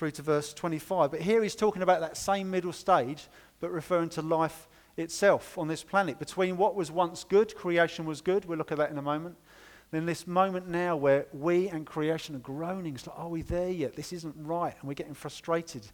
through 0.00 0.10
to 0.10 0.22
verse 0.22 0.54
25. 0.54 1.10
But 1.10 1.20
here 1.20 1.42
he's 1.42 1.54
talking 1.54 1.82
about 1.82 2.00
that 2.00 2.16
same 2.16 2.50
middle 2.50 2.72
stage, 2.72 3.28
but 3.60 3.70
referring 3.70 4.08
to 4.10 4.22
life 4.22 4.66
itself 4.96 5.58
on 5.58 5.68
this 5.68 5.82
planet. 5.82 6.18
Between 6.18 6.56
what 6.56 6.74
was 6.74 6.90
once 6.90 7.22
good, 7.22 7.54
creation 7.54 8.06
was 8.06 8.22
good, 8.22 8.46
we'll 8.46 8.56
look 8.56 8.72
at 8.72 8.78
that 8.78 8.90
in 8.90 8.96
a 8.96 9.02
moment. 9.02 9.36
Then 9.90 10.06
this 10.06 10.26
moment 10.26 10.66
now 10.66 10.96
where 10.96 11.26
we 11.34 11.68
and 11.68 11.84
creation 11.84 12.34
are 12.34 12.38
groaning. 12.38 12.94
It's 12.94 13.06
like, 13.06 13.18
are 13.18 13.28
we 13.28 13.42
there 13.42 13.68
yet? 13.68 13.94
This 13.94 14.14
isn't 14.14 14.34
right. 14.38 14.74
And 14.80 14.88
we're 14.88 14.94
getting 14.94 15.12
frustrated. 15.12 15.86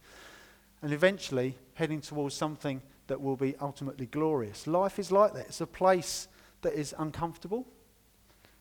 And 0.81 0.93
eventually 0.93 1.57
heading 1.73 1.99
towards 1.99 2.33
something 2.33 2.81
that 3.07 3.19
will 3.19 3.35
be 3.35 3.57
ultimately 3.59 4.05
glorious. 4.05 4.67
Life 4.67 4.99
is 4.99 5.11
like 5.11 5.33
that. 5.33 5.47
It's 5.47 5.59
a 5.59 5.67
place 5.67 6.29
that 6.61 6.75
is 6.75 6.95
uncomfortable. 6.97 7.67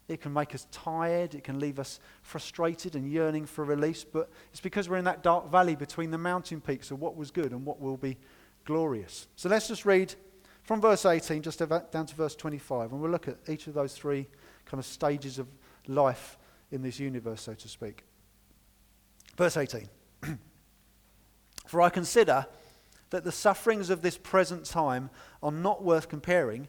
It 0.09 0.21
can 0.21 0.33
make 0.33 0.55
us 0.55 0.67
tired. 0.71 1.35
It 1.35 1.43
can 1.43 1.59
leave 1.59 1.79
us 1.79 1.99
frustrated 2.23 2.95
and 2.95 3.11
yearning 3.11 3.47
for 3.47 3.65
release. 3.65 4.05
But 4.05 4.31
it's 4.51 4.61
because 4.61 4.89
we're 4.89 4.99
in 4.99 5.05
that 5.05 5.23
dark 5.23 5.51
valley 5.51 5.75
between 5.75 6.11
the 6.11 6.19
mountain 6.19 6.61
peaks 6.61 6.91
of 6.91 7.01
what 7.01 7.17
was 7.17 7.31
good 7.31 7.53
and 7.53 7.65
what 7.65 7.81
will 7.81 7.97
be 7.97 8.17
glorious. 8.65 9.27
So 9.37 9.49
let's 9.49 9.69
just 9.69 9.85
read 9.85 10.15
from 10.63 10.81
verse 10.81 11.07
18 11.07 11.43
just 11.43 11.59
down 11.59 12.07
to 12.07 12.15
verse 12.15 12.35
25, 12.35 12.93
and 12.93 13.01
we'll 13.01 13.11
look 13.11 13.29
at 13.29 13.39
each 13.49 13.67
of 13.69 13.75
those 13.75 13.95
three 13.95 14.27
kind 14.65 14.81
of 14.81 14.85
stages 14.85 15.39
of 15.39 15.47
life 15.87 16.37
in 16.71 16.83
this 16.83 16.99
universe, 16.99 17.43
so 17.43 17.55
to 17.55 17.69
speak. 17.69 18.05
Verse 19.37 19.57
18 19.57 19.89
For 21.67 21.81
I 21.81 21.89
consider 21.89 22.47
that 23.11 23.25
the 23.25 23.33
sufferings 23.33 23.91
of 23.91 24.03
this 24.03 24.19
present 24.19 24.65
time 24.65 25.11
are 25.43 25.53
not 25.53 25.85
worth 25.85 26.09
comparing 26.09 26.69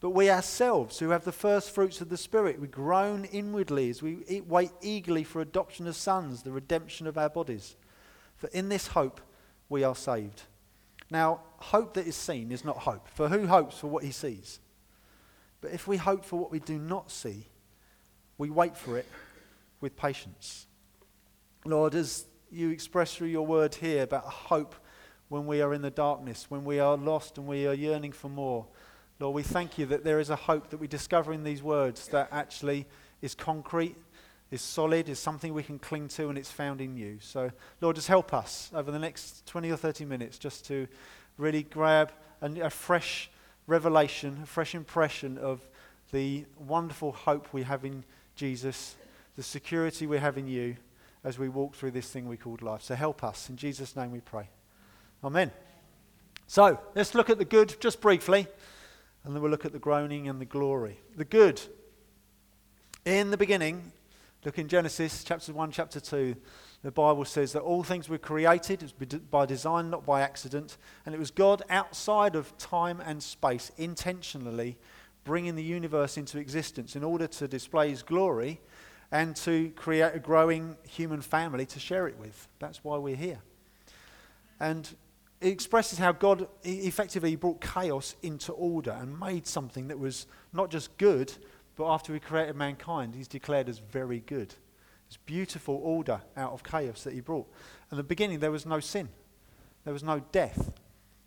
but 0.00 0.10
we 0.10 0.30
ourselves 0.30 0.98
who 0.98 1.10
have 1.10 1.24
the 1.24 1.32
first 1.32 1.72
fruits 1.72 2.00
of 2.00 2.08
the 2.08 2.16
Spirit, 2.16 2.60
we 2.60 2.68
groan 2.68 3.24
inwardly 3.24 3.90
as 3.90 4.02
we 4.02 4.42
wait 4.46 4.70
eagerly 4.80 5.24
for 5.24 5.40
adoption 5.40 5.86
as 5.86 5.96
sons, 5.96 6.42
the 6.42 6.52
redemption 6.52 7.06
of 7.06 7.18
our 7.18 7.28
bodies. 7.28 7.76
For 8.36 8.48
in 8.48 8.68
this 8.68 8.88
hope 8.88 9.20
we 9.68 9.82
are 9.82 9.96
saved. 9.96 10.42
Now, 11.10 11.40
hope 11.56 11.94
that 11.94 12.06
is 12.06 12.14
seen 12.14 12.52
is 12.52 12.64
not 12.64 12.78
hope, 12.78 13.08
for 13.08 13.28
who 13.28 13.46
hopes 13.46 13.78
for 13.78 13.88
what 13.88 14.04
he 14.04 14.12
sees? 14.12 14.60
But 15.60 15.72
if 15.72 15.88
we 15.88 15.96
hope 15.96 16.24
for 16.24 16.38
what 16.38 16.52
we 16.52 16.60
do 16.60 16.78
not 16.78 17.10
see, 17.10 17.46
we 18.36 18.50
wait 18.50 18.76
for 18.76 18.96
it 18.96 19.06
with 19.80 19.96
patience. 19.96 20.66
Lord, 21.64 21.96
as 21.96 22.26
you 22.50 22.70
express 22.70 23.14
through 23.14 23.28
your 23.28 23.46
word 23.46 23.74
here 23.74 24.04
about 24.04 24.24
hope 24.24 24.76
when 25.28 25.46
we 25.46 25.60
are 25.60 25.74
in 25.74 25.82
the 25.82 25.90
darkness, 25.90 26.46
when 26.48 26.64
we 26.64 26.78
are 26.78 26.96
lost 26.96 27.36
and 27.36 27.46
we 27.46 27.66
are 27.66 27.74
yearning 27.74 28.12
for 28.12 28.28
more, 28.28 28.66
Lord, 29.20 29.34
we 29.34 29.42
thank 29.42 29.78
you 29.78 29.86
that 29.86 30.04
there 30.04 30.20
is 30.20 30.30
a 30.30 30.36
hope 30.36 30.70
that 30.70 30.78
we 30.78 30.86
discover 30.86 31.32
in 31.32 31.42
these 31.42 31.62
words 31.62 32.06
that 32.08 32.28
actually 32.30 32.86
is 33.20 33.34
concrete, 33.34 33.96
is 34.52 34.62
solid, 34.62 35.08
is 35.08 35.18
something 35.18 35.52
we 35.52 35.64
can 35.64 35.80
cling 35.80 36.06
to, 36.08 36.28
and 36.28 36.38
it's 36.38 36.52
found 36.52 36.80
in 36.80 36.96
you. 36.96 37.18
So, 37.20 37.50
Lord, 37.80 37.96
just 37.96 38.06
help 38.06 38.32
us 38.32 38.70
over 38.72 38.92
the 38.92 38.98
next 38.98 39.44
20 39.46 39.70
or 39.70 39.76
30 39.76 40.04
minutes 40.04 40.38
just 40.38 40.64
to 40.66 40.86
really 41.36 41.64
grab 41.64 42.12
a, 42.40 42.60
a 42.60 42.70
fresh 42.70 43.28
revelation, 43.66 44.38
a 44.44 44.46
fresh 44.46 44.76
impression 44.76 45.36
of 45.36 45.66
the 46.12 46.44
wonderful 46.56 47.10
hope 47.10 47.52
we 47.52 47.64
have 47.64 47.84
in 47.84 48.04
Jesus, 48.36 48.94
the 49.36 49.42
security 49.42 50.06
we 50.06 50.18
have 50.18 50.38
in 50.38 50.46
you 50.46 50.76
as 51.24 51.40
we 51.40 51.48
walk 51.48 51.74
through 51.74 51.90
this 51.90 52.08
thing 52.08 52.28
we 52.28 52.36
called 52.36 52.62
life. 52.62 52.82
So 52.82 52.94
help 52.94 53.24
us. 53.24 53.50
In 53.50 53.56
Jesus' 53.56 53.96
name 53.96 54.12
we 54.12 54.20
pray. 54.20 54.48
Amen. 55.24 55.50
So 56.46 56.78
let's 56.94 57.14
look 57.16 57.28
at 57.28 57.38
the 57.38 57.44
good 57.44 57.76
just 57.80 58.00
briefly, 58.00 58.46
and 59.28 59.36
then 59.36 59.42
we'll 59.42 59.52
look 59.52 59.64
at 59.64 59.72
the 59.72 59.78
groaning 59.78 60.26
and 60.26 60.40
the 60.40 60.44
glory. 60.44 60.98
The 61.14 61.24
good. 61.24 61.60
In 63.04 63.30
the 63.30 63.36
beginning, 63.36 63.92
look 64.44 64.58
in 64.58 64.66
Genesis 64.66 65.22
chapter 65.22 65.52
1, 65.52 65.70
chapter 65.70 66.00
2 66.00 66.34
the 66.82 66.90
Bible 66.92 67.24
says 67.24 67.52
that 67.52 67.60
all 67.60 67.82
things 67.82 68.08
were 68.08 68.18
created 68.18 68.92
by 69.30 69.46
design, 69.46 69.90
not 69.90 70.06
by 70.06 70.20
accident. 70.20 70.76
And 71.04 71.14
it 71.14 71.18
was 71.18 71.30
God 71.30 71.62
outside 71.70 72.36
of 72.36 72.56
time 72.56 73.00
and 73.00 73.22
space, 73.22 73.72
intentionally 73.76 74.78
bringing 75.24 75.56
the 75.56 75.62
universe 75.62 76.16
into 76.16 76.38
existence 76.38 76.94
in 76.94 77.02
order 77.02 77.26
to 77.26 77.48
display 77.48 77.90
his 77.90 78.02
glory 78.02 78.60
and 79.10 79.34
to 79.36 79.70
create 79.70 80.14
a 80.14 80.20
growing 80.20 80.76
human 80.88 81.20
family 81.20 81.66
to 81.66 81.80
share 81.80 82.06
it 82.06 82.16
with. 82.18 82.46
That's 82.60 82.84
why 82.84 82.96
we're 82.98 83.16
here. 83.16 83.40
And 84.60 84.88
it 85.40 85.48
expresses 85.48 85.98
how 85.98 86.12
God 86.12 86.48
effectively 86.64 87.36
brought 87.36 87.60
chaos 87.60 88.16
into 88.22 88.52
order 88.52 88.90
and 88.90 89.18
made 89.18 89.46
something 89.46 89.88
that 89.88 89.98
was 89.98 90.26
not 90.52 90.70
just 90.70 90.96
good, 90.98 91.32
but 91.76 91.88
after 91.88 92.12
he 92.12 92.18
created 92.18 92.56
mankind, 92.56 93.14
he's 93.14 93.28
declared 93.28 93.68
as 93.68 93.78
very 93.78 94.20
good. 94.20 94.54
This 95.08 95.16
beautiful 95.24 95.80
order 95.82 96.20
out 96.36 96.52
of 96.52 96.64
chaos 96.64 97.04
that 97.04 97.14
he 97.14 97.20
brought. 97.20 97.46
In 97.90 97.96
the 97.96 98.02
beginning, 98.02 98.40
there 98.40 98.50
was 98.50 98.66
no 98.66 98.80
sin, 98.80 99.08
there 99.84 99.92
was 99.92 100.02
no 100.02 100.20
death. 100.32 100.72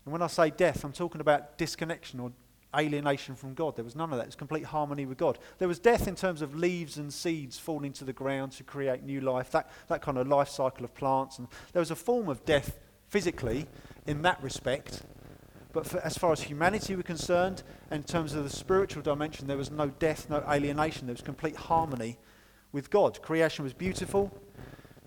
And 0.04 0.12
when 0.12 0.22
I 0.22 0.28
say 0.28 0.50
death, 0.50 0.84
I'm 0.84 0.94
talking 0.94 1.22
about 1.22 1.58
disconnection 1.58 2.20
or 2.20 2.32
alienation 2.76 3.36
from 3.36 3.54
God. 3.54 3.76
There 3.76 3.86
was 3.86 3.96
none 3.96 4.12
of 4.12 4.18
that. 4.18 4.24
It 4.24 4.28
was 4.28 4.36
complete 4.36 4.66
harmony 4.66 5.06
with 5.06 5.18
God. 5.18 5.38
There 5.58 5.68
was 5.68 5.80
death 5.80 6.08
in 6.08 6.16
terms 6.16 6.42
of 6.42 6.56
leaves 6.56 6.98
and 6.98 7.14
seeds 7.14 7.60
falling 7.60 7.94
to 7.94 8.04
the 8.04 8.14
ground 8.14 8.54
to 8.54 8.64
create 8.64 9.04
new 9.04 9.22
life, 9.22 9.52
that, 9.52 9.70
that 9.88 10.02
kind 10.02 10.18
of 10.18 10.28
life 10.28 10.50
cycle 10.50 10.84
of 10.84 10.94
plants. 10.94 11.38
And 11.38 11.48
there 11.74 11.82
was 11.82 11.92
a 11.92 11.96
form 11.96 12.30
of 12.30 12.44
death 12.46 12.80
physically 13.12 13.68
in 14.08 14.22
that 14.22 14.42
respect. 14.42 15.04
But 15.74 15.86
for, 15.86 16.00
as 16.00 16.18
far 16.18 16.32
as 16.32 16.44
humanity 16.44 16.96
were 16.96 17.04
concerned, 17.04 17.62
in 17.92 18.04
terms 18.04 18.34
of 18.34 18.46
the 18.46 18.50
spiritual 18.50 19.04
dimension, 19.04 19.48
there 19.48 19.58
was 19.58 19.70
no 19.70 19.90
death, 19.90 20.30
no 20.30 20.44
alienation. 20.50 21.08
There 21.08 21.14
was 21.14 21.22
complete 21.22 21.58
harmony 21.58 22.18
with 22.72 22.90
God. 22.90 23.22
Creation 23.22 23.64
was 23.64 23.74
beautiful, 23.74 24.32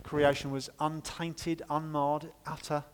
creation 0.03 0.50
was 0.50 0.69
untainted, 0.78 1.62
unmarred, 1.70 2.31
utter 2.47 2.84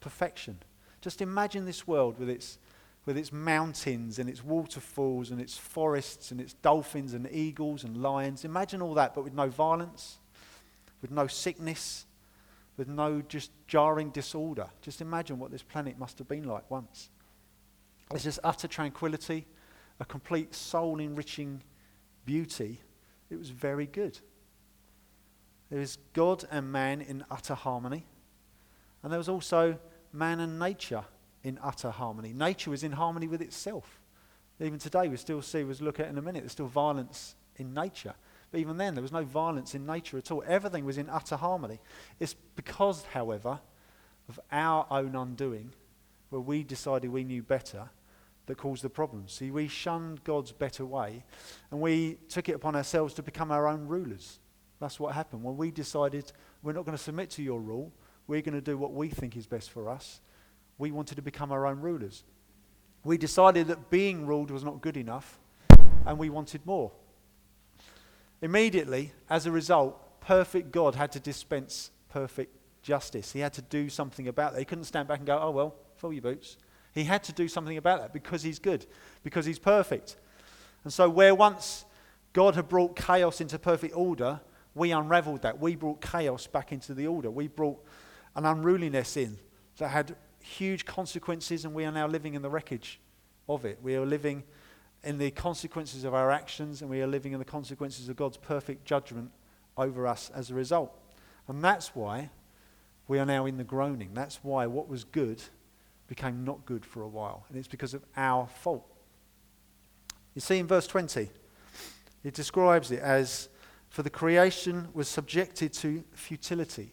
perfection. 0.00 0.58
Just 1.00 1.22
imagine 1.22 1.64
this 1.64 1.86
world 1.86 2.18
with 2.18 2.28
its, 2.28 2.58
with 3.04 3.16
its 3.16 3.32
mountains 3.32 4.18
and 4.18 4.28
its 4.28 4.42
waterfalls 4.42 5.30
and 5.30 5.40
its 5.40 5.56
forests 5.56 6.32
and 6.32 6.40
its 6.40 6.54
dolphins 6.54 7.14
and 7.14 7.28
eagles 7.30 7.84
and 7.84 8.02
lions. 8.02 8.44
Imagine 8.44 8.82
all 8.82 8.94
that, 8.94 9.14
but 9.14 9.22
with 9.22 9.34
no 9.34 9.48
violence, 9.48 10.18
with 11.00 11.12
no 11.12 11.28
sickness, 11.28 12.05
with 12.76 12.88
no 12.88 13.22
just 13.22 13.50
jarring 13.66 14.10
disorder. 14.10 14.66
Just 14.82 15.00
imagine 15.00 15.38
what 15.38 15.50
this 15.50 15.62
planet 15.62 15.98
must 15.98 16.18
have 16.18 16.28
been 16.28 16.44
like 16.44 16.70
once. 16.70 17.10
There's 18.10 18.24
just 18.24 18.38
utter 18.44 18.68
tranquility, 18.68 19.46
a 19.98 20.04
complete 20.04 20.54
soul 20.54 21.00
enriching 21.00 21.62
beauty 22.24 22.80
it 23.30 23.38
was 23.38 23.50
very 23.50 23.86
good. 23.86 24.18
There 25.70 25.80
was 25.80 25.98
God 26.12 26.44
and 26.50 26.70
man 26.70 27.00
in 27.00 27.24
utter 27.30 27.54
harmony. 27.54 28.06
And 29.02 29.12
there 29.12 29.18
was 29.18 29.28
also 29.28 29.78
man 30.12 30.40
and 30.40 30.58
nature 30.58 31.04
in 31.42 31.58
utter 31.62 31.90
harmony. 31.90 32.32
Nature 32.32 32.70
was 32.70 32.82
in 32.82 32.92
harmony 32.92 33.26
with 33.26 33.42
itself. 33.42 34.00
Even 34.60 34.78
today, 34.78 35.08
we 35.08 35.16
still 35.16 35.42
see, 35.42 35.64
we'll 35.64 35.76
look 35.80 36.00
at 36.00 36.08
in 36.08 36.18
a 36.18 36.22
minute, 36.22 36.42
there's 36.42 36.52
still 36.52 36.66
violence 36.66 37.34
in 37.56 37.74
nature. 37.74 38.14
But 38.56 38.60
even 38.60 38.78
then, 38.78 38.94
there 38.94 39.02
was 39.02 39.12
no 39.12 39.22
violence 39.22 39.74
in 39.74 39.84
nature 39.84 40.16
at 40.16 40.30
all. 40.30 40.42
Everything 40.46 40.86
was 40.86 40.96
in 40.96 41.10
utter 41.10 41.36
harmony. 41.36 41.78
It's 42.18 42.32
because, 42.32 43.04
however, 43.12 43.60
of 44.30 44.40
our 44.50 44.86
own 44.90 45.14
undoing, 45.14 45.74
where 46.30 46.40
we 46.40 46.62
decided 46.62 47.10
we 47.10 47.22
knew 47.22 47.42
better, 47.42 47.90
that 48.46 48.56
caused 48.56 48.82
the 48.82 48.88
problems. 48.88 49.34
See, 49.34 49.50
we 49.50 49.68
shunned 49.68 50.24
God's 50.24 50.52
better 50.52 50.86
way 50.86 51.22
and 51.70 51.82
we 51.82 52.16
took 52.30 52.48
it 52.48 52.54
upon 52.54 52.74
ourselves 52.76 53.12
to 53.14 53.22
become 53.22 53.52
our 53.52 53.68
own 53.68 53.86
rulers. 53.88 54.38
That's 54.80 54.98
what 54.98 55.14
happened. 55.14 55.44
When 55.44 55.58
we 55.58 55.70
decided 55.70 56.32
we're 56.62 56.72
not 56.72 56.86
going 56.86 56.96
to 56.96 57.04
submit 57.04 57.28
to 57.32 57.42
your 57.42 57.60
rule, 57.60 57.92
we're 58.26 58.40
going 58.40 58.54
to 58.54 58.62
do 58.62 58.78
what 58.78 58.94
we 58.94 59.10
think 59.10 59.36
is 59.36 59.46
best 59.46 59.70
for 59.70 59.90
us, 59.90 60.22
we 60.78 60.92
wanted 60.92 61.16
to 61.16 61.22
become 61.22 61.52
our 61.52 61.66
own 61.66 61.80
rulers. 61.80 62.24
We 63.04 63.18
decided 63.18 63.66
that 63.66 63.90
being 63.90 64.24
ruled 64.24 64.50
was 64.50 64.64
not 64.64 64.80
good 64.80 64.96
enough 64.96 65.38
and 66.06 66.16
we 66.16 66.30
wanted 66.30 66.64
more. 66.64 66.90
Immediately, 68.42 69.12
as 69.30 69.46
a 69.46 69.50
result, 69.50 70.20
perfect 70.20 70.72
God 70.72 70.94
had 70.94 71.12
to 71.12 71.20
dispense 71.20 71.90
perfect 72.08 72.54
justice. 72.82 73.32
He 73.32 73.40
had 73.40 73.52
to 73.54 73.62
do 73.62 73.88
something 73.88 74.28
about 74.28 74.52
that. 74.52 74.58
He 74.58 74.64
couldn't 74.64 74.84
stand 74.84 75.08
back 75.08 75.18
and 75.18 75.26
go, 75.26 75.38
oh, 75.40 75.50
well, 75.50 75.74
fill 75.96 76.12
your 76.12 76.22
boots. 76.22 76.56
He 76.92 77.04
had 77.04 77.22
to 77.24 77.32
do 77.32 77.48
something 77.48 77.76
about 77.76 78.00
that 78.00 78.12
because 78.12 78.42
he's 78.42 78.58
good, 78.58 78.86
because 79.22 79.44
he's 79.46 79.58
perfect. 79.58 80.16
And 80.84 80.92
so, 80.92 81.08
where 81.10 81.34
once 81.34 81.84
God 82.32 82.54
had 82.54 82.68
brought 82.68 82.96
chaos 82.96 83.40
into 83.40 83.58
perfect 83.58 83.94
order, 83.96 84.40
We 84.76 84.92
unraveled 84.92 85.40
that. 85.40 85.58
We 85.58 85.74
brought 85.74 86.02
chaos 86.02 86.46
back 86.46 86.70
into 86.70 86.92
the 86.92 87.06
order. 87.06 87.30
We 87.30 87.48
brought 87.48 87.82
an 88.36 88.44
unruliness 88.44 89.16
in 89.16 89.38
that 89.78 89.88
had 89.88 90.14
huge 90.42 90.84
consequences, 90.84 91.64
and 91.64 91.72
we 91.72 91.86
are 91.86 91.90
now 91.90 92.06
living 92.06 92.34
in 92.34 92.42
the 92.42 92.50
wreckage 92.50 93.00
of 93.48 93.64
it. 93.64 93.78
We 93.82 93.96
are 93.96 94.04
living 94.04 94.44
in 95.06 95.18
the 95.18 95.30
consequences 95.30 96.04
of 96.04 96.14
our 96.14 96.30
actions, 96.30 96.82
and 96.82 96.90
we 96.90 97.00
are 97.00 97.06
living 97.06 97.32
in 97.32 97.38
the 97.38 97.44
consequences 97.44 98.08
of 98.08 98.16
God's 98.16 98.36
perfect 98.36 98.84
judgment 98.84 99.30
over 99.76 100.06
us 100.06 100.30
as 100.34 100.50
a 100.50 100.54
result. 100.54 100.92
And 101.46 101.62
that's 101.62 101.94
why 101.94 102.30
we 103.06 103.20
are 103.20 103.24
now 103.24 103.46
in 103.46 103.56
the 103.56 103.64
groaning. 103.64 104.10
That's 104.14 104.42
why 104.42 104.66
what 104.66 104.88
was 104.88 105.04
good 105.04 105.40
became 106.08 106.44
not 106.44 106.66
good 106.66 106.84
for 106.84 107.02
a 107.02 107.08
while. 107.08 107.44
And 107.48 107.56
it's 107.56 107.68
because 107.68 107.94
of 107.94 108.04
our 108.16 108.48
fault. 108.48 108.84
You 110.34 110.40
see 110.40 110.58
in 110.58 110.66
verse 110.66 110.88
20, 110.88 111.30
it 112.24 112.34
describes 112.34 112.90
it 112.90 113.00
as 113.00 113.48
for 113.88 114.02
the 114.02 114.10
creation 114.10 114.88
was 114.92 115.08
subjected 115.08 115.72
to 115.74 116.02
futility. 116.12 116.90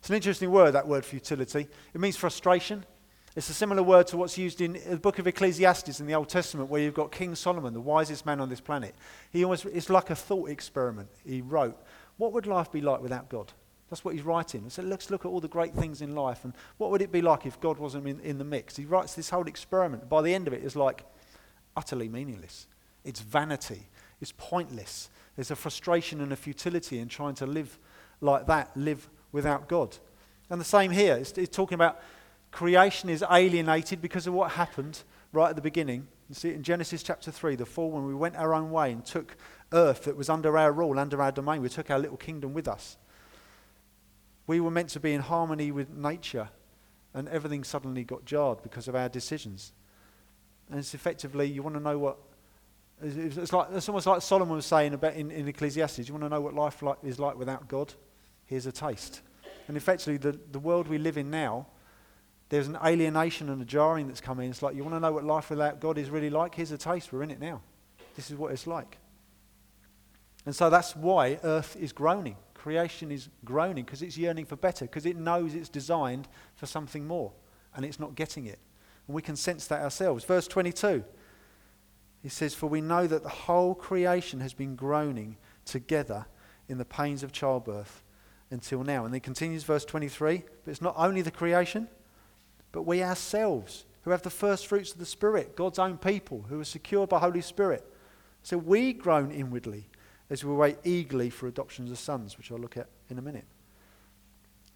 It's 0.00 0.10
an 0.10 0.16
interesting 0.16 0.50
word, 0.50 0.72
that 0.72 0.86
word 0.86 1.04
futility. 1.04 1.66
It 1.94 2.00
means 2.00 2.16
frustration. 2.16 2.84
It's 3.38 3.48
a 3.50 3.54
similar 3.54 3.84
word 3.84 4.08
to 4.08 4.16
what's 4.16 4.36
used 4.36 4.60
in 4.60 4.80
the 4.84 4.96
book 4.96 5.20
of 5.20 5.28
Ecclesiastes 5.28 6.00
in 6.00 6.08
the 6.08 6.14
Old 6.16 6.28
Testament, 6.28 6.68
where 6.68 6.82
you've 6.82 6.92
got 6.92 7.12
King 7.12 7.36
Solomon, 7.36 7.72
the 7.72 7.80
wisest 7.80 8.26
man 8.26 8.40
on 8.40 8.48
this 8.48 8.60
planet. 8.60 8.96
He 9.30 9.44
almost, 9.44 9.64
it's 9.66 9.88
like 9.88 10.10
a 10.10 10.16
thought 10.16 10.50
experiment. 10.50 11.08
He 11.24 11.40
wrote, 11.40 11.80
What 12.16 12.32
would 12.32 12.48
life 12.48 12.72
be 12.72 12.80
like 12.80 13.00
without 13.00 13.28
God? 13.28 13.52
That's 13.90 14.04
what 14.04 14.14
he's 14.14 14.24
writing. 14.24 14.64
He 14.64 14.70
said, 14.70 14.86
let's 14.86 15.08
look 15.08 15.24
at 15.24 15.28
all 15.28 15.38
the 15.38 15.46
great 15.46 15.72
things 15.72 16.02
in 16.02 16.16
life 16.16 16.44
and 16.44 16.52
what 16.78 16.90
would 16.90 17.00
it 17.00 17.12
be 17.12 17.22
like 17.22 17.46
if 17.46 17.60
God 17.60 17.78
wasn't 17.78 18.08
in, 18.08 18.18
in 18.20 18.38
the 18.38 18.44
mix? 18.44 18.76
He 18.76 18.84
writes 18.84 19.14
this 19.14 19.30
whole 19.30 19.46
experiment. 19.46 20.08
By 20.08 20.20
the 20.22 20.34
end 20.34 20.48
of 20.48 20.52
it, 20.52 20.64
it's 20.64 20.74
like 20.74 21.04
utterly 21.76 22.08
meaningless. 22.08 22.66
It's 23.04 23.20
vanity. 23.20 23.88
It's 24.20 24.34
pointless. 24.36 25.10
There's 25.36 25.52
a 25.52 25.56
frustration 25.56 26.20
and 26.20 26.32
a 26.32 26.36
futility 26.36 26.98
in 26.98 27.06
trying 27.06 27.36
to 27.36 27.46
live 27.46 27.78
like 28.20 28.48
that, 28.48 28.76
live 28.76 29.08
without 29.30 29.68
God. 29.68 29.96
And 30.50 30.60
the 30.60 30.64
same 30.64 30.90
here. 30.90 31.14
It's, 31.14 31.32
it's 31.38 31.54
talking 31.54 31.76
about 31.76 32.00
creation 32.50 33.08
is 33.08 33.24
alienated 33.30 34.00
because 34.00 34.26
of 34.26 34.34
what 34.34 34.52
happened 34.52 35.02
right 35.32 35.50
at 35.50 35.56
the 35.56 35.62
beginning. 35.62 36.08
You 36.28 36.34
see 36.34 36.52
in 36.52 36.62
Genesis 36.62 37.02
chapter 37.02 37.30
3, 37.30 37.56
the 37.56 37.66
fall 37.66 37.90
when 37.90 38.06
we 38.06 38.14
went 38.14 38.36
our 38.36 38.54
own 38.54 38.70
way 38.70 38.92
and 38.92 39.04
took 39.04 39.36
earth 39.72 40.04
that 40.04 40.16
was 40.16 40.28
under 40.28 40.56
our 40.56 40.72
rule, 40.72 40.98
under 40.98 41.20
our 41.22 41.32
domain. 41.32 41.62
We 41.62 41.68
took 41.68 41.90
our 41.90 41.98
little 41.98 42.16
kingdom 42.16 42.54
with 42.54 42.68
us. 42.68 42.96
We 44.46 44.60
were 44.60 44.70
meant 44.70 44.90
to 44.90 45.00
be 45.00 45.12
in 45.12 45.20
harmony 45.20 45.70
with 45.72 45.90
nature, 45.90 46.48
and 47.12 47.28
everything 47.28 47.64
suddenly 47.64 48.04
got 48.04 48.24
jarred 48.24 48.62
because 48.62 48.88
of 48.88 48.94
our 48.94 49.08
decisions. 49.08 49.72
And 50.70 50.78
it's 50.78 50.94
effectively, 50.94 51.46
you 51.46 51.62
want 51.62 51.76
to 51.76 51.82
know 51.82 51.98
what. 51.98 52.18
It's, 53.00 53.52
like, 53.52 53.68
it's 53.72 53.88
almost 53.88 54.06
like 54.06 54.22
Solomon 54.22 54.56
was 54.56 54.66
saying 54.66 54.92
about 54.92 55.14
in, 55.14 55.30
in 55.30 55.46
Ecclesiastes. 55.46 56.08
You 56.08 56.14
want 56.14 56.24
to 56.24 56.28
know 56.28 56.40
what 56.40 56.54
life 56.54 56.82
like, 56.82 56.98
is 57.04 57.18
like 57.18 57.38
without 57.38 57.68
God? 57.68 57.94
Here's 58.46 58.66
a 58.66 58.72
taste. 58.72 59.20
And 59.68 59.76
effectively, 59.76 60.16
the, 60.16 60.38
the 60.50 60.58
world 60.58 60.88
we 60.88 60.98
live 60.98 61.16
in 61.16 61.30
now, 61.30 61.66
there's 62.48 62.68
an 62.68 62.78
alienation 62.84 63.48
and 63.48 63.60
a 63.60 63.64
jarring 63.64 64.08
that's 64.08 64.20
coming. 64.20 64.50
It's 64.50 64.62
like, 64.62 64.74
you 64.74 64.82
want 64.82 64.94
to 64.96 65.00
know 65.00 65.12
what 65.12 65.24
life 65.24 65.50
without 65.50 65.80
God 65.80 65.98
is 65.98 66.10
really 66.10 66.30
like? 66.30 66.54
Here's 66.54 66.72
a 66.72 66.78
taste. 66.78 67.12
We're 67.12 67.22
in 67.22 67.30
it 67.30 67.40
now. 67.40 67.60
This 68.16 68.30
is 68.30 68.36
what 68.36 68.52
it's 68.52 68.66
like. 68.66 68.98
And 70.46 70.56
so 70.56 70.70
that's 70.70 70.96
why 70.96 71.38
earth 71.42 71.76
is 71.76 71.92
groaning 71.92 72.36
creation 72.58 73.10
is 73.10 73.30
groaning 73.46 73.84
because 73.84 74.02
it's 74.02 74.18
yearning 74.18 74.44
for 74.44 74.56
better, 74.56 74.84
because 74.84 75.06
it 75.06 75.16
knows 75.16 75.54
it's 75.54 75.70
designed 75.70 76.28
for 76.56 76.66
something 76.66 77.06
more 77.06 77.32
and 77.74 77.84
it's 77.84 77.98
not 77.98 78.14
getting 78.14 78.44
it. 78.44 78.58
And 79.06 79.14
we 79.14 79.22
can 79.22 79.36
sense 79.36 79.66
that 79.68 79.80
ourselves. 79.80 80.24
Verse 80.24 80.46
22, 80.46 81.02
he 82.22 82.28
says, 82.28 82.54
For 82.54 82.66
we 82.66 82.82
know 82.82 83.06
that 83.06 83.22
the 83.22 83.28
whole 83.28 83.74
creation 83.74 84.40
has 84.40 84.52
been 84.52 84.76
groaning 84.76 85.38
together 85.64 86.26
in 86.68 86.76
the 86.76 86.84
pains 86.84 87.22
of 87.22 87.32
childbirth 87.32 88.02
until 88.50 88.82
now. 88.82 89.06
And 89.06 89.14
he 89.14 89.20
continues, 89.20 89.64
verse 89.64 89.86
23, 89.86 90.42
but 90.64 90.70
it's 90.70 90.82
not 90.82 90.94
only 90.98 91.22
the 91.22 91.30
creation, 91.30 91.88
but 92.72 92.82
we 92.82 93.02
ourselves 93.02 93.84
who 94.02 94.10
have 94.10 94.22
the 94.22 94.30
first 94.30 94.66
fruits 94.66 94.92
of 94.92 94.98
the 94.98 95.06
Spirit, 95.06 95.56
God's 95.56 95.78
own 95.78 95.98
people 95.98 96.46
who 96.48 96.60
are 96.60 96.64
secured 96.64 97.08
by 97.08 97.18
Holy 97.18 97.40
Spirit. 97.40 97.84
So 98.42 98.56
we 98.56 98.92
groan 98.92 99.30
inwardly 99.30 99.88
as 100.30 100.44
we 100.44 100.54
wait 100.54 100.78
eagerly 100.84 101.30
for 101.30 101.46
adoption 101.46 101.90
as 101.90 101.98
sons, 101.98 102.38
which 102.38 102.50
I'll 102.50 102.58
look 102.58 102.76
at 102.76 102.88
in 103.10 103.18
a 103.18 103.22
minute. 103.22 103.44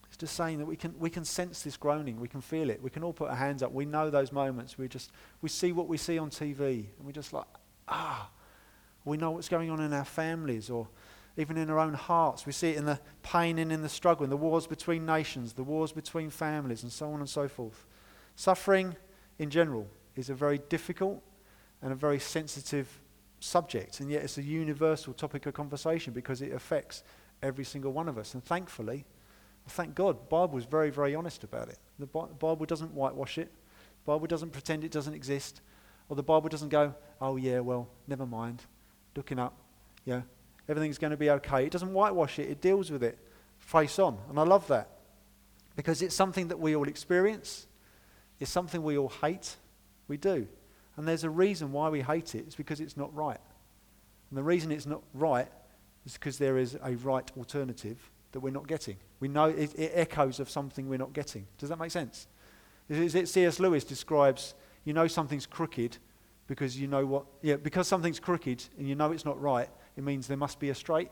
It's 0.09 0.17
just 0.19 0.37
saying 0.37 0.59
that 0.59 0.67
we 0.67 0.77
can, 0.77 0.94
we 0.99 1.09
can 1.09 1.25
sense 1.25 1.62
this 1.62 1.77
groaning, 1.77 2.21
we 2.21 2.29
can 2.29 2.43
feel 2.43 2.69
it, 2.69 2.83
we 2.83 2.91
can 2.91 3.03
all 3.03 3.15
put 3.15 3.31
our 3.31 3.37
hands 3.37 3.62
up. 3.62 3.73
We 3.73 3.87
know 3.87 4.11
those 4.11 4.33
moments. 4.33 4.77
We 4.77 4.89
just 4.89 5.11
we 5.41 5.49
see 5.49 5.73
what 5.73 5.89
we 5.89 5.97
see 5.97 6.19
on 6.19 6.29
TV, 6.29 6.85
and 6.99 7.06
we're 7.06 7.12
just 7.12 7.33
like, 7.33 7.47
ah, 7.89 8.29
we 9.05 9.17
know 9.17 9.31
what's 9.31 9.49
going 9.49 9.71
on 9.71 9.81
in 9.81 9.93
our 9.93 10.05
families 10.05 10.69
or 10.69 10.89
even 11.37 11.56
in 11.56 11.70
our 11.70 11.79
own 11.79 11.94
hearts. 11.94 12.46
We 12.46 12.52
see 12.52 12.70
it 12.70 12.76
in 12.76 12.84
the 12.84 13.00
pain 13.23 13.58
and 13.58 13.73
in 13.73 13.82
the 13.82 13.88
struggle, 13.88 14.25
in 14.25 14.31
the 14.31 14.37
wars 14.37 14.67
between 14.67 15.06
nations, 15.06 15.55
the 15.55 15.62
wars 15.62 15.93
between 15.93 16.31
families, 16.31 16.82
and 16.82 16.93
so 16.93 17.12
on 17.12 17.20
and 17.20 17.29
so 17.29 17.49
forth. 17.49 17.87
Suffering 18.37 18.96
in 19.38 19.50
general 19.50 19.88
is 20.17 20.31
a 20.31 20.34
very 20.34 20.58
difficult 20.69 21.23
and 21.81 21.93
a 21.93 21.96
very 21.96 22.19
sensitive 22.19 23.00
subject, 23.40 24.00
and 24.00 24.11
yet 24.11 24.23
it's 24.23 24.38
a 24.38 24.43
universal 24.43 25.12
topic 25.12 25.46
of 25.46 25.55
conversation 25.55 26.12
because 26.12 26.43
it 26.43 26.52
affects 26.52 27.02
every 27.43 27.64
single 27.64 27.93
one 27.93 28.08
of 28.08 28.19
us. 28.19 28.34
And 28.34 28.44
thankfully, 28.44 29.05
thank 29.69 29.94
God, 29.94 30.19
the 30.19 30.29
Bible 30.29 30.58
is 30.58 30.64
very, 30.64 30.90
very 30.90 31.14
honest 31.14 31.44
about 31.44 31.69
it. 31.69 31.79
The 31.99 32.06
Bible 32.06 32.67
doesn't 32.67 32.93
whitewash 32.93 33.38
it. 33.38 33.50
The 34.05 34.12
Bible 34.12 34.26
doesn't 34.26 34.50
pretend 34.50 34.84
it 34.84 34.90
doesn't 34.90 35.14
exist. 35.14 35.61
Or 36.08 36.17
the 36.17 36.23
Bible 36.23 36.49
doesn't 36.49 36.69
go, 36.69 36.94
oh 37.20 37.37
yeah, 37.37 37.61
well, 37.61 37.88
never 38.06 38.26
mind. 38.26 38.62
Looking 39.17 39.38
up, 39.38 39.55
yeah, 40.05 40.23
everything's 40.69 40.99
going 40.99 41.11
to 41.11 41.17
be 41.17 41.31
okay. 41.31 41.67
It 41.67 41.73
doesn't 41.73 41.93
whitewash 41.93 42.38
it. 42.38 42.49
It 42.49 42.61
deals 42.61 42.91
with 42.91 43.03
it 43.03 43.19
face 43.59 43.99
on. 43.99 44.19
And 44.29 44.38
I 44.38 44.43
love 44.43 44.67
that 44.69 44.88
because 45.76 46.03
it's 46.03 46.14
something 46.14 46.49
that 46.49 46.59
we 46.59 46.76
all 46.76 46.88
experience. 46.88 47.67
It's 48.41 48.50
something 48.50 48.82
we 48.82 48.99
all 48.99 49.12
hate. 49.23 49.56
We 50.09 50.17
do. 50.17 50.47
And 50.97 51.09
there's 51.09 51.25
a 51.25 51.31
reason 51.31 51.73
why 51.73 51.88
we 51.88 52.03
hate 52.03 52.35
it. 52.35 52.44
It's 52.47 52.56
because 52.56 52.81
it's 52.81 52.97
not 52.97 53.14
right. 53.14 53.41
And 54.31 54.38
the 54.38 54.43
reason 54.43 54.73
it's 54.73 54.87
not 54.87 55.03
right 55.14 55.49
is 56.05 56.14
because 56.14 56.38
there 56.38 56.59
is 56.59 56.76
a 56.82 56.97
right 56.97 57.31
alternative 57.37 58.11
that 58.32 58.41
we're 58.41 58.50
not 58.50 58.67
getting. 58.67 58.97
We 59.20 59.29
know 59.29 59.47
it, 59.47 59.75
it 59.79 59.93
echoes 59.94 60.41
of 60.41 60.50
something 60.50 60.88
we're 60.88 60.99
not 60.99 61.12
getting. 61.12 61.47
Does 61.58 61.69
that 61.69 61.79
make 61.79 61.91
sense? 61.91 62.26
Is 62.88 63.15
it 63.15 63.29
C.S. 63.29 63.61
Lewis 63.61 63.85
describes, 63.85 64.55
you 64.85 64.93
know 64.93 65.06
something's 65.06 65.47
crooked 65.47 65.99
because 66.47 66.79
you 66.79 66.88
know 66.88 67.06
what, 67.06 67.26
yeah, 67.41 67.56
because 67.56 67.87
something's 67.87 68.19
crooked 68.19 68.65
and 68.79 68.88
you 68.88 68.94
know 68.94 69.12
it's 69.12 69.25
not 69.25 69.41
right, 69.41 69.69
it 69.97 70.05
means 70.05 70.27
there 70.27 70.37
must 70.37 70.59
be 70.59 70.71
a 70.71 70.75
straight. 70.75 71.11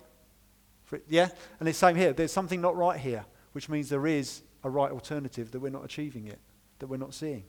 yeah? 1.08 1.28
And 1.58 1.68
it's 1.68 1.78
the 1.78 1.86
same 1.86 1.96
here. 1.96 2.12
There's 2.12 2.32
something 2.32 2.60
not 2.60 2.76
right 2.76 2.98
here, 2.98 3.24
which 3.52 3.68
means 3.68 3.88
there 3.88 4.06
is 4.06 4.42
a 4.64 4.70
right 4.70 4.90
alternative 4.90 5.50
that 5.52 5.60
we're 5.60 5.70
not 5.70 5.84
achieving 5.84 6.26
it, 6.26 6.38
that 6.78 6.86
we're 6.86 6.96
not 6.96 7.14
seeing. 7.14 7.44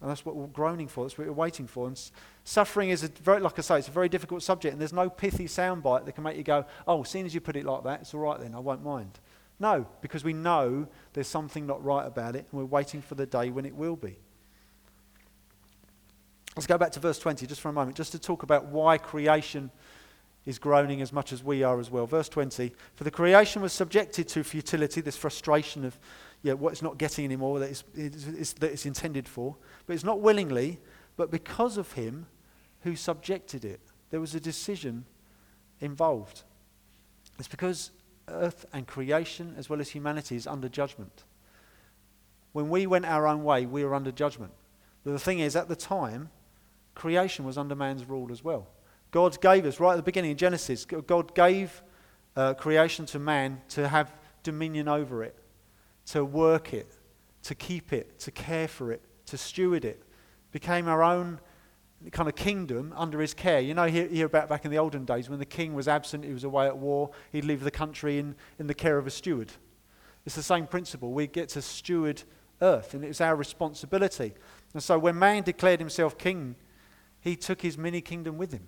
And 0.00 0.08
that's 0.08 0.24
what 0.24 0.36
we're 0.36 0.46
groaning 0.46 0.86
for. 0.86 1.04
That's 1.04 1.18
what 1.18 1.26
we're 1.26 1.32
waiting 1.32 1.66
for. 1.66 1.88
And 1.88 2.00
suffering 2.44 2.90
is, 2.90 3.02
a 3.02 3.08
very, 3.08 3.40
like 3.40 3.58
I 3.58 3.62
say, 3.62 3.78
it's 3.78 3.88
a 3.88 3.92
very 3.92 4.08
difficult 4.08 4.42
subject. 4.42 4.72
And 4.72 4.80
there's 4.80 4.92
no 4.92 5.10
pithy 5.10 5.46
soundbite 5.46 6.04
that 6.04 6.12
can 6.12 6.22
make 6.22 6.36
you 6.36 6.44
go, 6.44 6.64
oh, 6.86 7.02
seeing 7.02 7.26
as 7.26 7.34
you 7.34 7.40
put 7.40 7.56
it 7.56 7.64
like 7.64 7.82
that, 7.84 8.02
it's 8.02 8.14
all 8.14 8.20
right 8.20 8.38
then, 8.38 8.54
I 8.54 8.60
won't 8.60 8.84
mind. 8.84 9.18
No, 9.58 9.86
because 10.00 10.22
we 10.22 10.32
know 10.32 10.86
there's 11.14 11.26
something 11.26 11.66
not 11.66 11.84
right 11.84 12.06
about 12.06 12.36
it, 12.36 12.46
and 12.50 12.60
we're 12.60 12.64
waiting 12.64 13.02
for 13.02 13.16
the 13.16 13.26
day 13.26 13.50
when 13.50 13.64
it 13.64 13.74
will 13.74 13.96
be. 13.96 14.16
Let's 16.54 16.66
go 16.66 16.78
back 16.78 16.92
to 16.92 17.00
verse 17.00 17.18
20 17.18 17.46
just 17.46 17.60
for 17.60 17.68
a 17.68 17.72
moment, 17.72 17.96
just 17.96 18.12
to 18.12 18.18
talk 18.20 18.44
about 18.44 18.66
why 18.66 18.98
creation 18.98 19.70
is 20.48 20.58
groaning 20.58 21.02
as 21.02 21.12
much 21.12 21.30
as 21.30 21.44
we 21.44 21.62
are 21.62 21.78
as 21.78 21.90
well. 21.90 22.06
Verse 22.06 22.26
20 22.26 22.72
For 22.94 23.04
the 23.04 23.10
creation 23.10 23.60
was 23.60 23.74
subjected 23.74 24.28
to 24.28 24.42
futility, 24.42 25.02
this 25.02 25.16
frustration 25.16 25.84
of 25.84 25.98
yeah, 26.42 26.54
what 26.54 26.72
it's 26.72 26.80
not 26.80 26.96
getting 26.96 27.26
anymore 27.26 27.58
that 27.58 27.68
it's, 27.68 27.84
it's, 27.94 28.54
that 28.54 28.72
it's 28.72 28.86
intended 28.86 29.28
for. 29.28 29.56
But 29.86 29.92
it's 29.92 30.04
not 30.04 30.20
willingly, 30.20 30.80
but 31.18 31.30
because 31.30 31.76
of 31.76 31.92
him 31.92 32.26
who 32.80 32.96
subjected 32.96 33.62
it. 33.62 33.80
There 34.08 34.20
was 34.20 34.34
a 34.34 34.40
decision 34.40 35.04
involved. 35.80 36.44
It's 37.38 37.48
because 37.48 37.90
earth 38.28 38.64
and 38.72 38.86
creation, 38.86 39.54
as 39.58 39.68
well 39.68 39.82
as 39.82 39.90
humanity, 39.90 40.34
is 40.36 40.46
under 40.46 40.70
judgment. 40.70 41.24
When 42.52 42.70
we 42.70 42.86
went 42.86 43.04
our 43.04 43.26
own 43.26 43.44
way, 43.44 43.66
we 43.66 43.84
were 43.84 43.94
under 43.94 44.12
judgment. 44.12 44.52
But 45.04 45.10
the 45.10 45.18
thing 45.18 45.40
is, 45.40 45.56
at 45.56 45.68
the 45.68 45.76
time, 45.76 46.30
creation 46.94 47.44
was 47.44 47.58
under 47.58 47.74
man's 47.74 48.06
rule 48.06 48.32
as 48.32 48.42
well. 48.42 48.66
God 49.10 49.40
gave 49.40 49.64
us, 49.66 49.80
right 49.80 49.92
at 49.92 49.96
the 49.96 50.02
beginning 50.02 50.32
in 50.32 50.36
Genesis, 50.36 50.84
God 50.84 51.34
gave 51.34 51.82
uh, 52.36 52.54
creation 52.54 53.06
to 53.06 53.18
man 53.18 53.60
to 53.70 53.88
have 53.88 54.12
dominion 54.42 54.88
over 54.88 55.22
it 55.22 55.36
to 56.08 56.24
work 56.24 56.72
it, 56.72 56.96
to 57.42 57.54
keep 57.54 57.92
it, 57.92 58.18
to 58.18 58.30
care 58.30 58.66
for 58.66 58.90
it, 58.90 59.02
to 59.26 59.36
steward 59.36 59.84
it. 59.84 60.02
Became 60.52 60.88
our 60.88 61.02
own 61.02 61.38
kind 62.12 62.28
of 62.28 62.34
kingdom 62.34 62.94
under 62.96 63.20
his 63.20 63.34
care. 63.34 63.60
You 63.60 63.74
know, 63.74 63.84
hear, 63.84 64.08
hear 64.08 64.26
about 64.26 64.48
back 64.48 64.64
in 64.64 64.70
the 64.70 64.78
olden 64.78 65.04
days 65.04 65.28
when 65.28 65.38
the 65.38 65.44
king 65.44 65.74
was 65.74 65.86
absent, 65.86 66.24
he 66.24 66.32
was 66.32 66.44
away 66.44 66.66
at 66.66 66.78
war, 66.78 67.10
he'd 67.30 67.44
leave 67.44 67.62
the 67.62 67.70
country 67.70 68.18
in, 68.18 68.36
in 68.58 68.66
the 68.66 68.74
care 68.74 68.96
of 68.96 69.06
a 69.06 69.10
steward. 69.10 69.52
It's 70.24 70.34
the 70.34 70.42
same 70.42 70.66
principle. 70.66 71.12
We 71.12 71.26
get 71.26 71.50
to 71.50 71.62
steward 71.62 72.22
earth, 72.62 72.94
and 72.94 73.04
it's 73.04 73.20
our 73.20 73.36
responsibility. 73.36 74.32
And 74.72 74.82
so 74.82 74.98
when 74.98 75.18
man 75.18 75.42
declared 75.42 75.80
himself 75.80 76.16
king, 76.16 76.56
he 77.20 77.36
took 77.36 77.60
his 77.60 77.76
mini 77.76 78.00
kingdom 78.00 78.38
with 78.38 78.52
him. 78.52 78.66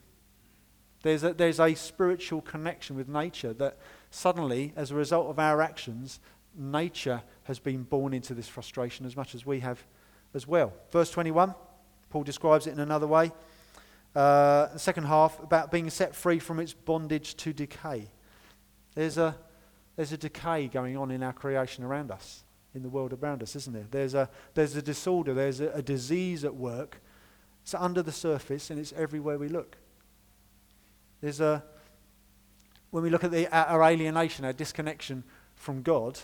There's 1.03 1.25
a, 1.25 1.33
there's 1.33 1.61
a 1.61 1.75
spiritual 1.75 2.43
connection 2.43 2.97
with 2.97 3.09
nature 3.09 3.53
that 3.55 3.79
suddenly, 4.11 4.73
as 4.77 4.91
a 4.91 4.95
result 4.95 5.29
of 5.29 5.39
our 5.39 5.63
actions, 5.63 6.21
nature 6.57 7.23
has 7.45 7.59
been 7.59 7.85
born 7.85 8.13
into 8.13 8.35
this 8.35 8.49
frustration 8.49 9.07
as 9.07 9.17
much 9.17 9.35
as 9.35 9.47
we 9.47 9.61
have 9.61 9.83
as 10.35 10.47
well. 10.47 10.73
Verse 10.91 11.11
21, 11.11 11.55
Paul 12.11 12.23
describes 12.23 12.67
it 12.67 12.73
in 12.73 12.81
another 12.81 13.07
way. 13.07 13.33
Uh, 14.15 14.67
the 14.73 14.79
second 14.79 15.05
half 15.05 15.41
about 15.43 15.71
being 15.71 15.89
set 15.89 16.15
free 16.15 16.39
from 16.39 16.59
its 16.59 16.75
bondage 16.75 17.37
to 17.37 17.53
decay. 17.53 18.09
There's 18.95 19.19
a, 19.19 19.37
there's 19.97 20.13
a 20.13 20.19
decay 20.19 20.69
going 20.69 20.97
on 20.97 21.11
in 21.11 21.23
our 21.23 21.33
creation 21.33 21.85
around 21.85 22.11
us, 22.11 22.43
in 22.75 22.83
the 22.83 22.89
world 22.89 23.13
around 23.13 23.43
us, 23.43 23.55
isn't 23.55 23.73
there? 23.73 23.87
There's 23.91 24.15
a, 24.15 24.29
there's 24.55 24.75
a 24.75 24.83
disorder, 24.83 25.33
there's 25.33 25.61
a, 25.61 25.71
a 25.71 25.83
disease 25.83 26.45
at 26.45 26.55
work. 26.55 27.01
It's 27.63 27.75
under 27.75 28.03
the 28.03 28.13
surface 28.13 28.71
and 28.71 28.81
it's 28.81 28.93
everywhere 28.95 29.39
we 29.39 29.49
look. 29.49 29.77
There's 31.21 31.41
a, 31.41 31.63
when 32.91 33.03
we 33.03 33.11
look 33.11 33.25
at 33.25 33.31
the, 33.31 33.47
our 33.49 33.83
alienation, 33.83 34.45
our 34.45 34.53
disconnection 34.53 35.25
from 35.55 35.83
God, 35.83 36.19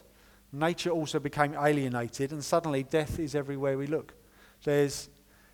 nature 0.52 0.90
also 0.90 1.18
became 1.18 1.54
alienated, 1.54 2.32
and 2.32 2.42
suddenly 2.42 2.82
death 2.82 3.18
is 3.18 3.34
everywhere 3.34 3.76
we 3.76 3.86
look. 3.86 4.14
There's, 4.64 5.08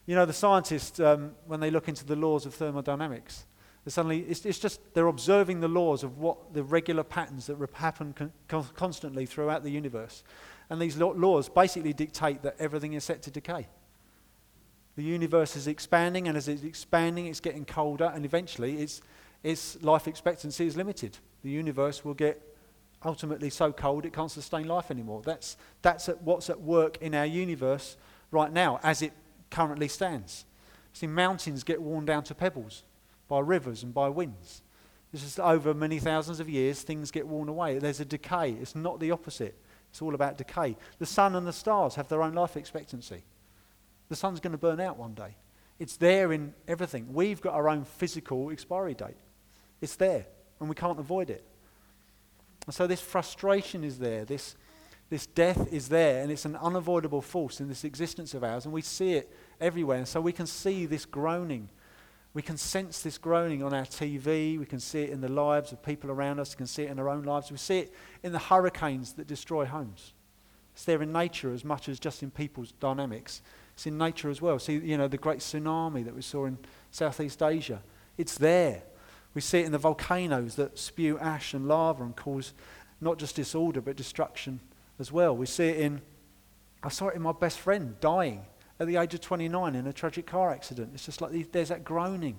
you 0.06 0.14
know, 0.14 0.24
the 0.24 0.32
scientists, 0.32 1.00
um, 1.00 1.32
when 1.46 1.60
they 1.60 1.70
look 1.70 1.88
into 1.88 2.04
the 2.04 2.16
laws 2.16 2.46
of 2.46 2.54
thermodynamics, 2.54 3.46
suddenly 3.86 4.20
it's, 4.20 4.46
it's, 4.46 4.60
just 4.60 4.80
they're 4.94 5.08
observing 5.08 5.60
the 5.60 5.68
laws 5.68 6.04
of 6.04 6.18
what 6.18 6.54
the 6.54 6.62
regular 6.62 7.02
patterns 7.02 7.46
that 7.46 7.56
happen 7.74 8.14
con- 8.48 8.64
constantly 8.74 9.26
throughout 9.26 9.64
the 9.64 9.70
universe. 9.70 10.22
And 10.70 10.80
these 10.80 10.96
laws 10.96 11.48
basically 11.48 11.92
dictate 11.92 12.42
that 12.42 12.56
everything 12.58 12.92
is 12.92 13.04
set 13.04 13.22
to 13.22 13.30
decay. 13.30 13.66
The 14.94 15.02
universe 15.02 15.56
is 15.56 15.66
expanding, 15.66 16.28
and 16.28 16.36
as 16.36 16.48
it's 16.48 16.62
expanding, 16.62 17.26
it's 17.26 17.40
getting 17.40 17.64
colder, 17.64 18.12
and 18.14 18.24
eventually 18.24 18.78
its, 18.78 19.00
its 19.42 19.82
life 19.82 20.06
expectancy 20.06 20.66
is 20.66 20.76
limited. 20.76 21.18
The 21.42 21.50
universe 21.50 22.04
will 22.04 22.14
get 22.14 22.40
ultimately 23.04 23.50
so 23.50 23.72
cold 23.72 24.04
it 24.04 24.12
can't 24.12 24.30
sustain 24.30 24.68
life 24.68 24.90
anymore. 24.90 25.22
That's, 25.24 25.56
that's 25.82 26.08
at 26.08 26.22
what's 26.22 26.48
at 26.48 26.60
work 26.60 26.98
in 26.98 27.14
our 27.14 27.26
universe 27.26 27.96
right 28.30 28.52
now 28.52 28.78
as 28.82 29.02
it 29.02 29.12
currently 29.50 29.88
stands. 29.88 30.44
See, 30.92 31.06
mountains 31.06 31.64
get 31.64 31.80
worn 31.80 32.04
down 32.04 32.22
to 32.24 32.34
pebbles 32.34 32.84
by 33.28 33.40
rivers 33.40 33.82
and 33.82 33.92
by 33.94 34.08
winds. 34.08 34.62
This 35.10 35.24
is 35.24 35.38
over 35.38 35.74
many 35.74 35.98
thousands 35.98 36.40
of 36.40 36.48
years, 36.48 36.82
things 36.82 37.10
get 37.10 37.26
worn 37.26 37.48
away. 37.48 37.78
There's 37.78 38.00
a 38.00 38.04
decay. 38.04 38.52
It's 38.52 38.74
not 38.74 38.98
the 38.98 39.10
opposite. 39.10 39.58
It's 39.90 40.00
all 40.00 40.14
about 40.14 40.38
decay. 40.38 40.76
The 40.98 41.06
sun 41.06 41.34
and 41.34 41.46
the 41.46 41.52
stars 41.52 41.96
have 41.96 42.08
their 42.08 42.22
own 42.22 42.32
life 42.32 42.56
expectancy. 42.56 43.24
The 44.08 44.16
sun's 44.16 44.40
going 44.40 44.52
to 44.52 44.58
burn 44.58 44.80
out 44.80 44.98
one 44.98 45.14
day. 45.14 45.36
It's 45.78 45.96
there 45.96 46.32
in 46.32 46.54
everything. 46.66 47.12
We've 47.12 47.40
got 47.40 47.54
our 47.54 47.68
own 47.68 47.84
physical 47.84 48.50
expiry 48.50 48.94
date. 48.94 49.16
It's 49.82 49.96
there, 49.96 50.24
and 50.60 50.68
we 50.68 50.74
can't 50.74 50.98
avoid 50.98 51.28
it. 51.28 51.44
And 52.66 52.74
so 52.74 52.86
this 52.86 53.00
frustration 53.00 53.82
is 53.82 53.98
there, 53.98 54.24
this, 54.24 54.54
this 55.10 55.26
death 55.26 55.72
is 55.72 55.88
there, 55.88 56.22
and 56.22 56.30
it's 56.30 56.44
an 56.44 56.56
unavoidable 56.56 57.20
force 57.20 57.60
in 57.60 57.68
this 57.68 57.84
existence 57.84 58.32
of 58.32 58.44
ours, 58.44 58.64
and 58.64 58.72
we 58.72 58.80
see 58.80 59.14
it 59.14 59.30
everywhere. 59.60 59.98
And 59.98 60.06
so 60.08 60.20
we 60.20 60.32
can 60.32 60.46
see 60.46 60.86
this 60.86 61.04
groaning. 61.04 61.68
We 62.32 62.42
can 62.42 62.56
sense 62.56 63.02
this 63.02 63.18
groaning 63.18 63.62
on 63.62 63.74
our 63.74 63.84
TV. 63.84 64.58
We 64.58 64.64
can 64.64 64.80
see 64.80 65.02
it 65.02 65.10
in 65.10 65.20
the 65.20 65.28
lives 65.28 65.72
of 65.72 65.82
people 65.82 66.10
around 66.10 66.38
us. 66.38 66.54
We 66.54 66.58
can 66.58 66.66
see 66.66 66.84
it 66.84 66.90
in 66.90 66.98
our 66.98 67.08
own 67.08 67.24
lives. 67.24 67.50
We 67.50 67.58
see 67.58 67.80
it 67.80 67.92
in 68.22 68.32
the 68.32 68.38
hurricanes 68.38 69.14
that 69.14 69.26
destroy 69.26 69.66
homes. 69.66 70.14
It's 70.74 70.84
there 70.84 71.02
in 71.02 71.12
nature 71.12 71.52
as 71.52 71.64
much 71.64 71.88
as 71.88 71.98
just 72.00 72.22
in 72.22 72.30
people's 72.30 72.72
dynamics. 72.72 73.42
It's 73.74 73.86
in 73.86 73.98
nature 73.98 74.30
as 74.30 74.40
well. 74.40 74.58
See, 74.58 74.74
you 74.74 74.96
know, 74.96 75.08
the 75.08 75.18
great 75.18 75.40
tsunami 75.40 76.04
that 76.04 76.14
we 76.14 76.22
saw 76.22 76.46
in 76.46 76.56
Southeast 76.90 77.42
Asia. 77.42 77.82
It's 78.16 78.38
there. 78.38 78.84
We 79.34 79.40
see 79.40 79.60
it 79.60 79.66
in 79.66 79.72
the 79.72 79.78
volcanoes 79.78 80.56
that 80.56 80.78
spew 80.78 81.18
ash 81.18 81.54
and 81.54 81.66
lava 81.66 82.02
and 82.02 82.14
cause 82.14 82.52
not 83.00 83.18
just 83.18 83.36
disorder 83.36 83.80
but 83.80 83.96
destruction 83.96 84.60
as 84.98 85.10
well. 85.10 85.36
We 85.36 85.46
see 85.46 85.68
it 85.68 85.80
in, 85.80 86.02
I 86.82 86.88
saw 86.88 87.08
it 87.08 87.16
in 87.16 87.22
my 87.22 87.32
best 87.32 87.58
friend 87.58 87.96
dying 88.00 88.42
at 88.78 88.86
the 88.86 88.96
age 88.96 89.14
of 89.14 89.20
29 89.20 89.74
in 89.74 89.86
a 89.86 89.92
tragic 89.92 90.26
car 90.26 90.50
accident. 90.50 90.90
It's 90.94 91.04
just 91.04 91.20
like 91.20 91.52
there's 91.52 91.68
that 91.68 91.84
groaning. 91.84 92.36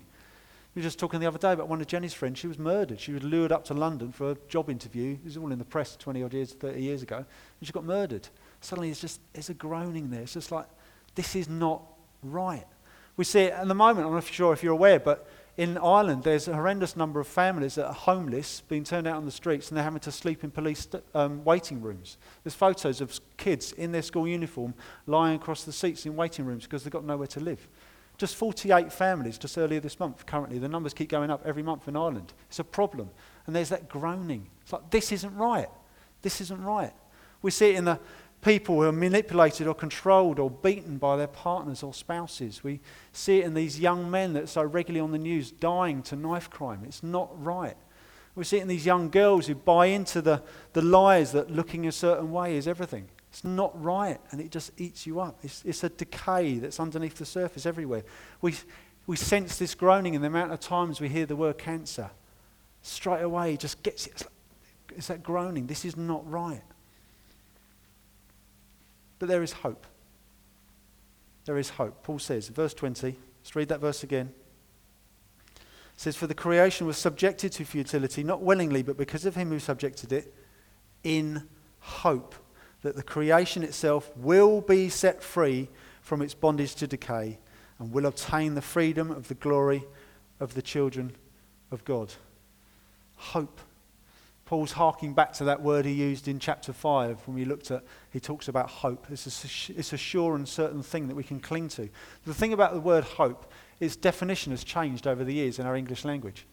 We 0.76 0.82
were 0.82 0.84
just 0.84 0.98
talking 0.98 1.20
the 1.20 1.28
other 1.28 1.38
day 1.38 1.52
about 1.52 1.68
one 1.68 1.82
of 1.82 1.88
Jenny's 1.88 2.14
friends. 2.14 2.40
She 2.40 2.48
was 2.48 2.58
murdered. 2.58 3.00
She 3.00 3.12
was 3.12 3.22
lured 3.22 3.52
up 3.52 3.64
to 3.66 3.76
London 3.76 4.12
for 4.12 4.32
a 4.32 4.38
job 4.50 4.72
interview. 4.72 5.14
It 5.14 5.26
was 5.26 5.38
all 5.38 5.52
in 5.52 5.60
the 5.60 5.66
press 5.66 5.96
20 5.96 6.24
odd 6.24 6.34
years, 6.34 6.54
30 6.54 6.82
years 6.82 7.04
ago. 7.04 7.18
And 7.18 7.28
she 7.62 7.72
got 7.72 7.84
murdered. 7.84 8.28
Suddenly 8.60 8.90
it's 8.90 9.00
just, 9.00 9.20
there's 9.34 9.50
a 9.50 9.54
groaning 9.54 10.10
there. 10.10 10.22
It's 10.22 10.34
just 10.34 10.52
like, 10.52 10.66
this 11.14 11.36
is 11.36 11.48
not 11.48 11.84
right. 12.24 12.66
We 13.18 13.24
see 13.24 13.42
it 13.42 13.54
at 13.54 13.68
the 13.68 13.76
moment, 13.76 14.08
I'm 14.08 14.14
not 14.14 14.24
sure 14.24 14.52
if 14.52 14.64
you're 14.64 14.74
aware, 14.74 15.00
but 15.00 15.30
in 15.56 15.78
Ireland, 15.78 16.24
there's 16.24 16.48
a 16.48 16.54
horrendous 16.54 16.96
number 16.96 17.20
of 17.20 17.28
families 17.28 17.76
that 17.76 17.86
are 17.86 17.94
homeless, 17.94 18.62
being 18.62 18.84
turned 18.84 19.06
out 19.06 19.18
on 19.18 19.26
the 19.26 19.32
streets, 19.32 19.70
and 19.70 19.78
they're 19.78 19.84
having 19.84 20.00
to 20.00 20.12
sleep 20.12 20.44
in 20.44 20.50
police 20.50 20.88
um, 21.14 21.44
waiting 21.44 21.80
rooms. 21.80 22.18
There's 22.44 22.56
photos 22.56 23.02
of 23.02 23.20
kids 23.38 23.72
in 23.74 23.92
their 23.92 24.02
school 24.02 24.28
uniform 24.28 24.74
lying 25.06 25.36
across 25.36 25.64
the 25.64 25.72
seats 25.72 26.08
in 26.08 26.16
waiting 26.16 26.46
rooms 26.46 26.64
because 26.64 26.84
they've 26.84 26.92
got 26.92 27.06
nowhere 27.06 27.28
to 27.28 27.40
live. 27.40 27.68
Just 28.18 28.36
48 28.36 28.92
families 28.92 29.38
just 29.38 29.58
earlier 29.58 29.80
this 29.80 30.00
month, 30.00 30.26
currently. 30.26 30.58
The 30.58 30.70
numbers 30.70 30.94
keep 30.94 31.10
going 31.10 31.30
up 31.30 31.44
every 31.46 31.64
month 31.64 31.88
in 31.88 31.96
Ireland. 31.96 32.34
It's 32.48 32.60
a 32.60 32.64
problem. 32.64 33.10
And 33.46 33.56
there's 33.56 33.70
that 33.70 33.90
groaning. 33.90 34.50
It's 34.64 34.74
like, 34.74 34.90
this 34.90 35.12
isn't 35.12 35.36
right. 35.36 35.70
This 36.24 36.42
isn't 36.42 36.64
right. 36.64 36.94
We 37.44 37.52
see 37.52 37.72
it 37.72 37.76
in 37.76 37.86
the 37.86 38.00
people 38.44 38.76
who 38.76 38.84
are 38.84 38.92
manipulated 38.92 39.68
or 39.68 39.74
controlled 39.74 40.38
or 40.38 40.50
beaten 40.50 40.98
by 40.98 41.16
their 41.16 41.28
partners 41.28 41.82
or 41.82 41.94
spouses. 41.94 42.64
We 42.64 42.82
see 43.12 43.40
it 43.40 43.46
in 43.46 43.54
these 43.54 43.80
young 43.80 44.12
men 44.12 44.34
that 44.34 44.44
are 44.44 44.48
so 44.48 44.64
regularly 44.64 45.02
on 45.02 45.12
the 45.12 45.18
news 45.18 45.52
dying 45.52 46.04
to 46.04 46.16
knife 46.16 46.50
crime. 46.50 46.84
It's 46.86 47.04
not 47.04 47.30
right. 47.44 47.78
We 48.36 48.44
see 48.44 48.58
it 48.58 48.62
in 48.62 48.68
these 48.68 48.86
young 48.86 49.10
girls 49.10 49.48
who 49.48 49.56
buy 49.56 49.88
into 49.88 50.22
the, 50.22 50.42
the 50.74 50.82
lies 50.82 51.32
that 51.32 51.52
looking 51.52 51.88
a 51.88 51.92
certain 51.92 52.32
way 52.32 52.58
is 52.58 52.68
everything. 52.68 53.08
It's 53.30 53.44
not 53.44 53.82
right, 53.82 54.20
and 54.32 54.42
it 54.42 54.52
just 54.52 54.72
eats 54.80 55.08
you 55.08 55.20
up. 55.20 55.40
It's, 55.44 55.64
it's 55.66 55.84
a 55.84 55.90
decay 55.90 56.60
that's 56.60 56.80
underneath 56.80 57.16
the 57.16 57.26
surface 57.26 57.66
everywhere. 57.66 58.04
We, 58.42 58.56
we 59.08 59.16
sense 59.16 59.58
this 59.58 59.74
groaning 59.74 60.14
in 60.14 60.22
the 60.22 60.28
amount 60.28 60.52
of 60.52 60.60
times 60.60 61.00
we 61.00 61.10
hear 61.10 61.26
the 61.26 61.36
word 61.36 61.58
cancer. 61.58 62.12
Straight 62.82 63.22
away, 63.22 63.54
it 63.54 63.60
just 63.60 63.82
gets 63.84 64.08
it. 64.08 64.14
It's, 64.14 64.24
like, 64.24 64.34
it's 64.98 65.08
that 65.08 65.24
groaning. 65.24 65.68
This 65.68 65.86
is 65.86 65.96
not 65.96 66.30
right. 66.30 66.62
But 69.24 69.30
there 69.30 69.42
is 69.42 69.54
hope. 69.54 69.88
There 71.46 71.58
is 71.58 71.70
hope. 71.70 72.04
Paul 72.04 72.20
says, 72.20 72.50
verse 72.50 72.74
20, 72.74 73.16
let's 73.40 73.56
read 73.56 73.70
that 73.70 73.80
verse 73.80 74.04
again. 74.04 74.34
It 75.56 75.62
says, 75.96 76.18
For 76.18 76.28
the 76.28 76.34
creation 76.34 76.88
was 76.88 76.98
subjected 76.98 77.54
to 77.54 77.64
futility, 77.64 78.22
not 78.22 78.42
willingly, 78.42 78.84
but 78.84 78.98
because 78.98 79.26
of 79.26 79.36
him 79.36 79.48
who 79.48 79.60
subjected 79.60 80.12
it, 80.12 80.34
in 81.06 81.48
hope 81.80 82.36
that 82.82 82.98
the 82.98 83.02
creation 83.02 83.64
itself 83.64 84.12
will 84.18 84.60
be 84.60 84.90
set 84.90 85.24
free 85.24 85.70
from 86.02 86.22
its 86.22 86.34
bondage 86.34 86.76
to 86.76 86.86
decay 86.86 87.40
and 87.80 87.94
will 87.94 88.08
obtain 88.08 88.56
the 88.56 88.62
freedom 88.62 89.10
of 89.10 89.30
the 89.30 89.36
glory 89.36 89.86
of 90.42 90.54
the 90.54 90.62
children 90.62 91.16
of 91.72 91.86
God. 91.86 92.14
Hope. 93.16 93.62
Paul's 94.46 94.74
harking 94.74 95.14
back 95.14 95.34
to 95.34 95.46
that 95.46 95.62
word 95.62 95.86
he 95.86 95.94
used 95.94 96.28
in 96.28 96.38
chapter 96.38 96.74
5 96.74 97.28
when 97.28 97.36
we 97.36 97.46
looked 97.46 97.72
at, 97.72 97.84
he 98.12 98.20
talks 98.20 98.50
about 98.50 98.70
hope. 98.70 99.08
It's 99.10 99.26
a, 99.26 99.74
it's 99.80 99.94
a 99.94 99.98
sure 99.98 100.36
and 100.36 100.48
certain 100.48 100.84
thing 100.84 101.08
that 101.08 101.16
we 101.16 101.24
can 101.24 101.40
cling 101.40 101.70
to. 101.70 101.90
The 102.26 102.34
thing 102.34 102.52
about 102.52 102.74
the 102.74 102.82
word 102.82 103.06
hope, 103.06 103.52
its 103.80 103.96
definition 103.96 104.52
has 104.52 104.64
changed 104.64 105.08
over 105.08 105.24
the 105.24 105.34
years 105.34 105.60
in 105.60 105.66
our 105.66 105.76
English 105.76 106.04
language. 106.04 106.46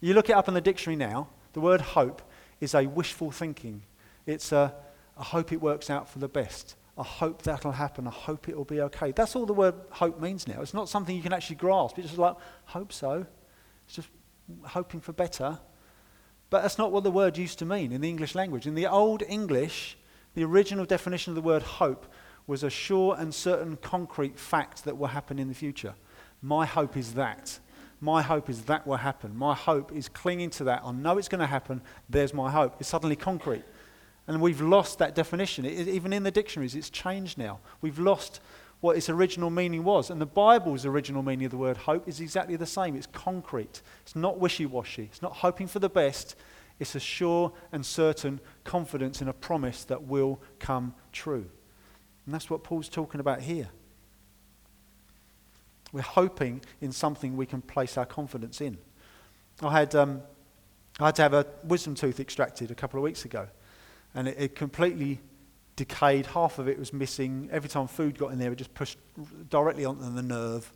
You 0.00 0.14
look 0.14 0.30
it 0.30 0.36
up 0.36 0.46
in 0.46 0.54
the 0.54 0.60
dictionary 0.60 0.96
now, 0.96 1.28
the 1.54 1.60
word 1.60 1.80
hope 1.80 2.22
is 2.60 2.74
a 2.74 2.86
wishful 2.86 3.30
thinking. 3.30 3.82
It's 4.24 4.52
a, 4.52 4.74
I 5.18 5.24
hope 5.24 5.52
it 5.52 5.60
works 5.60 5.90
out 5.90 6.08
for 6.08 6.20
the 6.20 6.28
best. 6.28 6.76
I 6.98 7.02
hope 7.02 7.42
that'll 7.42 7.72
happen. 7.72 8.06
I 8.06 8.10
hope 8.10 8.48
it'll 8.48 8.64
be 8.64 8.80
okay. 8.82 9.12
That's 9.12 9.36
all 9.36 9.44
the 9.44 9.52
word 9.52 9.74
hope 9.90 10.20
means 10.20 10.48
now. 10.48 10.62
It's 10.62 10.72
not 10.72 10.88
something 10.88 11.14
you 11.14 11.22
can 11.22 11.32
actually 11.32 11.56
grasp. 11.56 11.98
It's 11.98 12.08
just 12.08 12.18
like, 12.18 12.36
hope 12.64 12.92
so. 12.92 13.26
It's 13.86 13.96
just 13.96 14.08
hoping 14.64 15.00
for 15.00 15.12
better. 15.12 15.58
But 16.56 16.62
that's 16.62 16.78
not 16.78 16.90
what 16.90 17.04
the 17.04 17.10
word 17.10 17.36
used 17.36 17.58
to 17.58 17.66
mean 17.66 17.92
in 17.92 18.00
the 18.00 18.08
English 18.08 18.34
language. 18.34 18.66
In 18.66 18.74
the 18.74 18.86
Old 18.86 19.22
English, 19.28 19.98
the 20.32 20.42
original 20.42 20.86
definition 20.86 21.32
of 21.32 21.34
the 21.34 21.42
word 21.42 21.62
hope 21.62 22.10
was 22.46 22.62
a 22.62 22.70
sure 22.70 23.14
and 23.18 23.34
certain 23.34 23.76
concrete 23.76 24.38
fact 24.38 24.84
that 24.84 24.96
will 24.96 25.08
happen 25.08 25.38
in 25.38 25.48
the 25.48 25.54
future. 25.54 25.92
My 26.40 26.64
hope 26.64 26.96
is 26.96 27.12
that. 27.12 27.58
My 28.00 28.22
hope 28.22 28.48
is 28.48 28.62
that 28.62 28.86
will 28.86 28.96
happen. 28.96 29.36
My 29.36 29.54
hope 29.54 29.92
is 29.92 30.08
clinging 30.08 30.48
to 30.52 30.64
that. 30.64 30.80
I 30.82 30.92
know 30.92 31.18
it's 31.18 31.28
going 31.28 31.42
to 31.42 31.46
happen. 31.46 31.82
There's 32.08 32.32
my 32.32 32.50
hope. 32.50 32.76
It's 32.80 32.88
suddenly 32.88 33.16
concrete. 33.16 33.64
And 34.26 34.40
we've 34.40 34.62
lost 34.62 34.98
that 35.00 35.14
definition. 35.14 35.66
It, 35.66 35.88
even 35.88 36.14
in 36.14 36.22
the 36.22 36.30
dictionaries, 36.30 36.74
it's 36.74 36.88
changed 36.88 37.36
now. 37.36 37.60
We've 37.82 37.98
lost 37.98 38.40
what 38.86 38.96
its 38.96 39.10
original 39.10 39.50
meaning 39.50 39.82
was. 39.82 40.10
And 40.10 40.20
the 40.20 40.26
Bible's 40.26 40.86
original 40.86 41.20
meaning 41.20 41.46
of 41.46 41.50
the 41.50 41.56
word 41.56 41.76
hope 41.76 42.06
is 42.06 42.20
exactly 42.20 42.54
the 42.54 42.66
same. 42.66 42.94
It's 42.94 43.08
concrete, 43.08 43.82
it's 44.02 44.14
not 44.14 44.38
wishy 44.38 44.64
washy, 44.64 45.02
it's 45.10 45.20
not 45.20 45.32
hoping 45.32 45.66
for 45.66 45.80
the 45.80 45.88
best. 45.88 46.36
It's 46.78 46.94
a 46.94 47.00
sure 47.00 47.52
and 47.72 47.84
certain 47.84 48.38
confidence 48.62 49.20
in 49.20 49.28
a 49.28 49.32
promise 49.32 49.82
that 49.84 50.02
will 50.04 50.40
come 50.58 50.94
true. 51.10 51.46
And 52.26 52.34
that's 52.34 52.48
what 52.48 52.62
Paul's 52.62 52.88
talking 52.88 53.18
about 53.18 53.40
here. 53.40 53.68
We're 55.90 56.02
hoping 56.02 56.60
in 56.80 56.92
something 56.92 57.36
we 57.36 57.46
can 57.46 57.62
place 57.62 57.96
our 57.96 58.04
confidence 58.04 58.60
in. 58.60 58.78
I 59.62 59.72
had 59.72 59.94
um, 59.94 60.22
I 61.00 61.06
had 61.06 61.16
to 61.16 61.22
have 61.22 61.34
a 61.34 61.46
wisdom 61.64 61.96
tooth 61.96 62.20
extracted 62.20 62.70
a 62.70 62.74
couple 62.74 63.00
of 63.00 63.04
weeks 63.04 63.24
ago, 63.24 63.48
and 64.14 64.28
it, 64.28 64.36
it 64.38 64.54
completely 64.54 65.20
decayed. 65.76 66.26
Half 66.26 66.58
of 66.58 66.68
it 66.68 66.78
was 66.78 66.92
missing. 66.92 67.48
Every 67.52 67.68
time 67.68 67.86
food 67.86 68.18
got 68.18 68.32
in 68.32 68.38
there, 68.38 68.52
it 68.52 68.56
just 68.56 68.74
pushed 68.74 68.98
directly 69.50 69.84
onto 69.84 70.10
the 70.10 70.22
nerve. 70.22 70.72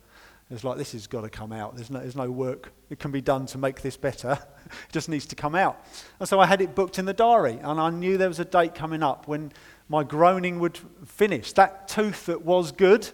It 0.49 0.53
was 0.53 0.63
like, 0.63 0.77
this 0.77 0.91
has 0.91 1.07
got 1.07 1.21
to 1.21 1.29
come 1.29 1.53
out. 1.53 1.75
There's 1.75 1.89
no, 1.89 1.99
there's 1.99 2.15
no 2.15 2.29
work 2.29 2.73
that 2.89 2.99
can 2.99 3.11
be 3.11 3.21
done 3.21 3.45
to 3.47 3.57
make 3.57 3.81
this 3.81 3.95
better. 3.95 4.31
it 4.65 4.91
just 4.91 5.07
needs 5.07 5.25
to 5.27 5.35
come 5.35 5.55
out. 5.55 5.83
And 6.19 6.27
so 6.27 6.39
I 6.39 6.45
had 6.45 6.61
it 6.61 6.75
booked 6.75 6.99
in 6.99 7.05
the 7.05 7.13
diary, 7.13 7.57
and 7.61 7.79
I 7.79 7.89
knew 7.89 8.17
there 8.17 8.27
was 8.27 8.39
a 8.39 8.45
date 8.45 8.75
coming 8.75 9.01
up 9.01 9.27
when 9.29 9.53
my 9.87 10.03
groaning 10.03 10.59
would 10.59 10.77
finish. 11.05 11.53
That 11.53 11.87
tooth 11.87 12.25
that 12.25 12.43
was 12.43 12.71
good 12.71 13.09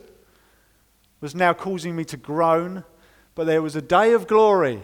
was 1.22 1.36
now 1.36 1.54
causing 1.54 1.96
me 1.96 2.06
to 2.06 2.18
groan, 2.18 2.84
but 3.36 3.46
there 3.46 3.62
was 3.62 3.76
a 3.76 3.82
day 3.82 4.14
of 4.14 4.28
glory 4.28 4.82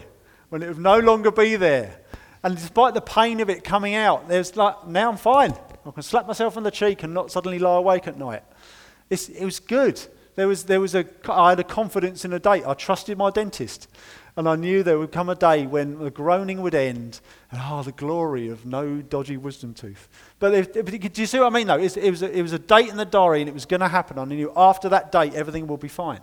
when 0.50 0.62
it 0.62 0.68
would 0.68 0.78
no 0.78 1.00
longer 1.00 1.32
be 1.32 1.56
there. 1.56 2.02
And 2.44 2.56
despite 2.56 2.94
the 2.94 3.02
pain 3.02 3.40
of 3.40 3.50
it 3.50 3.64
coming 3.64 3.96
out, 3.96 4.28
there's 4.28 4.56
like, 4.56 4.86
now 4.86 5.10
I'm 5.10 5.18
fine. 5.18 5.56
I 5.86 5.92
can 5.92 6.04
slap 6.04 6.28
myself 6.28 6.58
on 6.58 6.64
the 6.64 6.72
cheek 6.72 7.04
and 7.04 7.14
not 7.14 7.32
suddenly 7.32 7.60
lie 7.60 7.78
awake 7.78 8.08
at 8.08 8.18
night. 8.18 8.44
It's, 9.10 9.30
it 9.30 9.46
was 9.46 9.60
good. 9.60 10.02
There 10.36 10.48
was, 10.48 10.64
there 10.64 10.80
was 10.80 10.96
a, 10.96 11.06
I 11.30 11.50
had 11.50 11.60
a 11.60 11.64
confidence 11.64 12.26
in 12.26 12.34
a 12.34 12.40
date. 12.40 12.64
I 12.66 12.74
trusted 12.74 13.18
my 13.18 13.30
dentist. 13.30 13.88
And 14.36 14.50
I 14.50 14.56
knew 14.56 14.82
there 14.82 14.98
would 14.98 15.12
come 15.12 15.30
a 15.30 15.36
day 15.36 15.68
when 15.68 16.00
the 16.00 16.10
groaning 16.10 16.62
would 16.64 16.74
end 16.74 17.20
and, 17.52 17.62
oh, 17.64 17.84
the 17.84 17.92
glory 17.92 18.50
of 18.50 18.66
no 18.66 19.00
dodgy 19.00 19.38
wisdom 19.38 19.76
tooth. 19.76 20.10
But 20.40 20.56
if, 20.56 20.74
do 20.74 21.22
you 21.22 21.28
see 21.28 21.38
what 21.38 21.54
I 21.54 21.56
mean, 21.56 21.68
though? 21.68 21.78
It, 21.78 21.96
it, 21.98 22.10
was 22.10 22.24
a, 22.24 22.36
it 22.36 22.42
was 22.42 22.52
a 22.52 22.58
date 22.58 22.90
in 22.90 22.98
the 22.98 23.06
diary 23.06 23.42
and 23.42 23.50
it 23.50 23.54
was 23.54 23.66
going 23.66 23.82
to 23.82 23.88
happen. 23.88 24.18
I 24.18 24.26
knew 24.26 24.52
after 24.56 24.90
that 24.90 25.12
date, 25.12 25.36
everything 25.36 25.68
will 25.68 25.78
be 25.78 25.88
fine. 25.88 26.22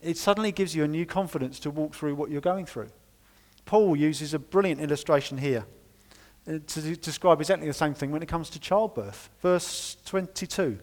It 0.00 0.16
suddenly 0.16 0.52
gives 0.52 0.76
you 0.76 0.84
a 0.84 0.88
new 0.88 1.04
confidence 1.04 1.58
to 1.60 1.70
walk 1.70 1.94
through 1.94 2.14
what 2.14 2.30
you're 2.30 2.40
going 2.40 2.64
through. 2.64 2.90
Paul 3.64 3.96
uses 3.96 4.32
a 4.32 4.38
brilliant 4.38 4.80
illustration 4.80 5.38
here. 5.38 5.66
Uh, 6.48 6.58
to 6.66 6.96
describe 6.96 7.40
exactly 7.40 7.66
the 7.66 7.74
same 7.74 7.92
thing 7.92 8.10
when 8.10 8.22
it 8.22 8.28
comes 8.28 8.48
to 8.50 8.58
childbirth. 8.58 9.28
Verse 9.40 9.96
22. 10.06 10.78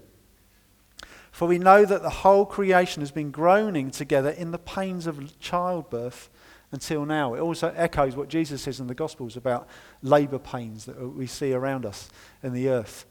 For 1.32 1.48
we 1.48 1.58
know 1.58 1.84
that 1.84 2.02
the 2.02 2.10
whole 2.10 2.46
creation 2.46 3.02
has 3.02 3.12
been 3.12 3.32
groaning 3.32 3.92
together 3.92 4.30
in 4.30 4.52
the 4.52 4.58
pains 4.60 5.08
of 5.08 5.40
childbirth 5.40 6.30
until 6.72 7.06
now. 7.06 7.34
It 7.34 7.40
also 7.40 7.74
echoes 7.76 8.16
what 8.16 8.28
Jesus 8.28 8.62
says 8.62 8.80
in 8.80 8.88
the 8.88 8.96
Gospels 8.96 9.38
about 9.38 9.68
labour 10.02 10.40
pains 10.40 10.86
that 10.86 11.00
we 11.00 11.28
see 11.28 11.54
around 11.54 11.86
us 11.86 12.10
in 12.44 12.54
the 12.54 12.70
earth. 12.70 13.06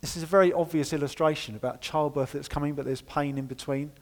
This 0.00 0.16
is 0.16 0.22
a 0.22 0.26
very 0.26 0.52
obvious 0.52 0.92
illustration 0.92 1.56
about 1.56 1.82
childbirth 1.82 2.32
that's 2.32 2.48
coming, 2.48 2.74
but 2.74 2.86
there's 2.86 3.02
pain 3.02 3.36
in 3.36 3.46
between. 3.46 3.92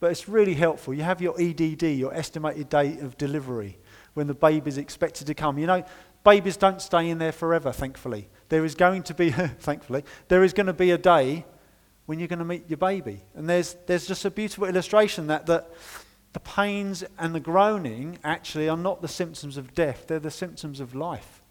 But 0.00 0.10
it's 0.10 0.28
really 0.28 0.54
helpful. 0.54 0.94
You 0.94 1.02
have 1.02 1.22
your 1.22 1.40
EDD, 1.40 1.82
your 1.82 2.12
estimated 2.12 2.68
date 2.68 3.00
of 3.00 3.16
delivery, 3.16 3.78
when 4.14 4.26
the 4.26 4.34
baby 4.34 4.68
is 4.68 4.78
expected 4.78 5.28
to 5.28 5.34
come. 5.34 5.58
You 5.58 5.66
know, 5.66 5.84
Babies 6.24 6.56
don't 6.56 6.80
stay 6.80 7.10
in 7.10 7.18
there 7.18 7.32
forever, 7.32 7.70
thankfully. 7.70 8.28
There 8.48 8.64
is 8.64 8.74
going 8.74 9.02
to 9.04 9.14
be, 9.14 9.30
thankfully, 9.60 10.04
there 10.28 10.42
is 10.42 10.52
going 10.52 10.66
to 10.66 10.72
be 10.72 10.90
a 10.90 10.98
day 10.98 11.44
when 12.06 12.18
you're 12.18 12.28
going 12.28 12.38
to 12.38 12.44
meet 12.44 12.68
your 12.68 12.78
baby. 12.78 13.22
And 13.34 13.48
there's, 13.48 13.76
there's 13.86 14.06
just 14.06 14.24
a 14.24 14.30
beautiful 14.30 14.66
illustration 14.66 15.26
that, 15.28 15.46
that 15.46 15.70
the 16.32 16.40
pains 16.40 17.04
and 17.18 17.34
the 17.34 17.40
groaning 17.40 18.18
actually 18.24 18.68
are 18.68 18.76
not 18.76 19.02
the 19.02 19.08
symptoms 19.08 19.56
of 19.56 19.74
death, 19.74 20.06
they're 20.06 20.18
the 20.18 20.30
symptoms 20.30 20.80
of 20.80 20.94
life. 20.94 21.42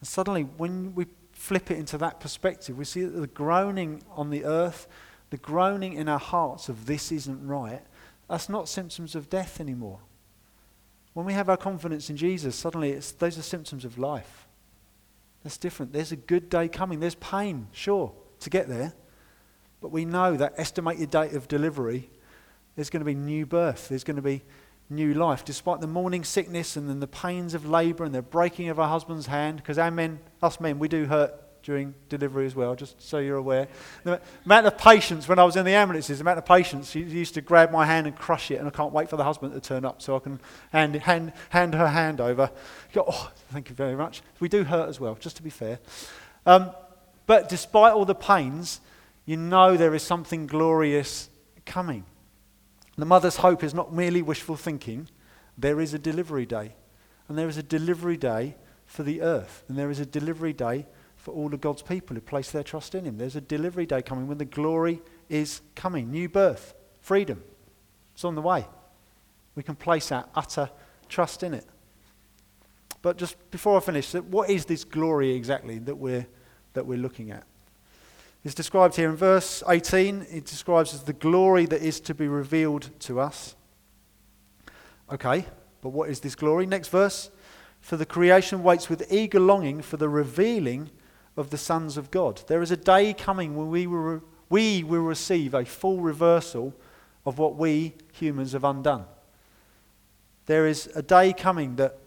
And 0.00 0.08
suddenly, 0.08 0.42
when 0.42 0.94
we 0.94 1.06
flip 1.32 1.70
it 1.70 1.78
into 1.78 1.98
that 1.98 2.20
perspective, 2.20 2.76
we 2.76 2.84
see 2.84 3.02
that 3.04 3.18
the 3.18 3.26
groaning 3.26 4.02
on 4.10 4.30
the 4.30 4.44
earth, 4.44 4.86
the 5.30 5.36
groaning 5.36 5.94
in 5.94 6.08
our 6.08 6.18
hearts 6.18 6.68
of 6.68 6.86
this 6.86 7.10
isn't 7.10 7.46
right, 7.46 7.82
that's 8.28 8.48
not 8.48 8.68
symptoms 8.68 9.14
of 9.14 9.30
death 9.30 9.60
anymore. 9.60 10.00
When 11.18 11.26
we 11.26 11.32
have 11.32 11.48
our 11.48 11.56
confidence 11.56 12.10
in 12.10 12.16
Jesus, 12.16 12.54
suddenly 12.54 12.92
those 12.92 13.36
are 13.36 13.42
symptoms 13.42 13.84
of 13.84 13.98
life. 13.98 14.46
That's 15.42 15.56
different. 15.56 15.92
There's 15.92 16.12
a 16.12 16.16
good 16.16 16.48
day 16.48 16.68
coming. 16.68 17.00
There's 17.00 17.16
pain, 17.16 17.66
sure, 17.72 18.12
to 18.38 18.48
get 18.48 18.68
there. 18.68 18.92
But 19.80 19.90
we 19.90 20.04
know 20.04 20.36
that 20.36 20.54
estimated 20.56 21.10
date 21.10 21.32
of 21.32 21.48
delivery, 21.48 22.08
there's 22.76 22.88
going 22.88 23.00
to 23.00 23.04
be 23.04 23.16
new 23.16 23.46
birth. 23.46 23.88
There's 23.88 24.04
going 24.04 24.14
to 24.14 24.22
be 24.22 24.42
new 24.88 25.12
life. 25.12 25.44
Despite 25.44 25.80
the 25.80 25.88
morning 25.88 26.22
sickness 26.22 26.76
and 26.76 26.88
then 26.88 27.00
the 27.00 27.08
pains 27.08 27.52
of 27.52 27.66
labour 27.68 28.04
and 28.04 28.14
the 28.14 28.22
breaking 28.22 28.68
of 28.68 28.78
our 28.78 28.88
husband's 28.88 29.26
hand, 29.26 29.56
because 29.56 29.76
our 29.76 29.90
men, 29.90 30.20
us 30.40 30.60
men, 30.60 30.78
we 30.78 30.86
do 30.86 31.06
hurt 31.06 31.34
during 31.68 31.94
delivery 32.08 32.46
as 32.46 32.56
well, 32.56 32.74
just 32.74 32.98
so 32.98 33.18
you're 33.18 33.36
aware. 33.36 33.68
The 34.02 34.18
amount 34.46 34.66
of 34.66 34.78
patients, 34.78 35.28
when 35.28 35.38
I 35.38 35.44
was 35.44 35.54
in 35.54 35.66
the 35.66 35.74
ambulances, 35.74 36.16
the 36.16 36.22
amount 36.22 36.38
of 36.38 36.46
patients, 36.46 36.90
she 36.90 37.00
used 37.00 37.34
to 37.34 37.42
grab 37.42 37.70
my 37.70 37.84
hand 37.84 38.06
and 38.06 38.16
crush 38.16 38.50
it, 38.50 38.54
and 38.54 38.66
I 38.66 38.70
can't 38.70 38.90
wait 38.90 39.10
for 39.10 39.18
the 39.18 39.24
husband 39.24 39.52
to 39.52 39.60
turn 39.60 39.84
up 39.84 40.00
so 40.00 40.16
I 40.16 40.20
can 40.20 40.40
hand, 40.72 40.96
hand, 40.96 41.34
hand 41.50 41.74
her 41.74 41.88
hand 41.88 42.22
over. 42.22 42.50
Go, 42.94 43.04
oh, 43.06 43.30
thank 43.50 43.68
you 43.68 43.74
very 43.74 43.94
much. 43.96 44.22
We 44.40 44.48
do 44.48 44.64
hurt 44.64 44.88
as 44.88 44.98
well, 44.98 45.14
just 45.20 45.36
to 45.36 45.42
be 45.42 45.50
fair. 45.50 45.78
Um, 46.46 46.70
but 47.26 47.50
despite 47.50 47.92
all 47.92 48.06
the 48.06 48.14
pains, 48.14 48.80
you 49.26 49.36
know 49.36 49.76
there 49.76 49.94
is 49.94 50.02
something 50.02 50.46
glorious 50.46 51.28
coming. 51.66 52.06
The 52.96 53.04
mother's 53.04 53.36
hope 53.36 53.62
is 53.62 53.74
not 53.74 53.92
merely 53.92 54.22
wishful 54.22 54.56
thinking, 54.56 55.10
there 55.58 55.82
is 55.82 55.92
a 55.92 55.98
delivery 55.98 56.46
day. 56.46 56.72
And 57.28 57.36
there 57.36 57.46
is 57.46 57.58
a 57.58 57.62
delivery 57.62 58.16
day 58.16 58.56
for 58.86 59.02
the 59.02 59.20
earth, 59.20 59.64
and 59.68 59.76
there 59.76 59.90
is 59.90 60.00
a 60.00 60.06
delivery 60.06 60.54
day 60.54 60.86
for 61.28 61.34
all 61.34 61.52
of 61.52 61.60
God's 61.60 61.82
people 61.82 62.14
who 62.14 62.22
place 62.22 62.50
their 62.52 62.62
trust 62.62 62.94
in 62.94 63.04
Him. 63.04 63.18
There's 63.18 63.36
a 63.36 63.42
delivery 63.42 63.84
day 63.84 64.00
coming 64.00 64.26
when 64.28 64.38
the 64.38 64.46
glory 64.46 65.02
is 65.28 65.60
coming. 65.74 66.10
New 66.10 66.26
birth, 66.26 66.72
freedom. 67.02 67.42
It's 68.14 68.24
on 68.24 68.34
the 68.34 68.40
way. 68.40 68.64
We 69.54 69.62
can 69.62 69.74
place 69.74 70.10
our 70.10 70.24
utter 70.34 70.70
trust 71.06 71.42
in 71.42 71.52
it. 71.52 71.66
But 73.02 73.18
just 73.18 73.36
before 73.50 73.76
I 73.76 73.80
finish, 73.80 74.14
what 74.14 74.48
is 74.48 74.64
this 74.64 74.84
glory 74.84 75.34
exactly 75.34 75.78
that 75.80 75.96
we're, 75.96 76.26
that 76.72 76.86
we're 76.86 76.96
looking 76.96 77.30
at? 77.30 77.44
It's 78.42 78.54
described 78.54 78.96
here 78.96 79.10
in 79.10 79.16
verse 79.16 79.62
18. 79.68 80.28
It 80.30 80.46
describes 80.46 80.94
as 80.94 81.02
the 81.02 81.12
glory 81.12 81.66
that 81.66 81.82
is 81.82 82.00
to 82.00 82.14
be 82.14 82.26
revealed 82.26 82.88
to 83.00 83.20
us. 83.20 83.54
Okay, 85.12 85.44
but 85.82 85.90
what 85.90 86.08
is 86.08 86.20
this 86.20 86.34
glory? 86.34 86.64
Next 86.64 86.88
verse. 86.88 87.30
For 87.82 87.98
the 87.98 88.06
creation 88.06 88.62
waits 88.62 88.88
with 88.88 89.12
eager 89.12 89.40
longing 89.40 89.82
for 89.82 89.98
the 89.98 90.08
revealing 90.08 90.88
of 91.38 91.50
the 91.50 91.58
sons 91.58 91.96
of 91.96 92.10
God. 92.10 92.42
There 92.48 92.62
is 92.62 92.70
a 92.70 92.76
day 92.76 93.14
coming 93.14 93.56
when 93.56 93.70
we 93.70 93.86
will, 93.86 94.22
we 94.48 94.82
will 94.82 95.02
receive 95.02 95.54
a 95.54 95.64
full 95.64 96.00
reversal 96.00 96.74
of 97.24 97.38
what 97.38 97.56
we 97.56 97.94
humans 98.12 98.52
have 98.52 98.64
undone. 98.64 99.04
There 100.46 100.66
is 100.66 100.90
a 100.94 101.02
day 101.02 101.32
coming 101.32 101.76
that 101.76 101.98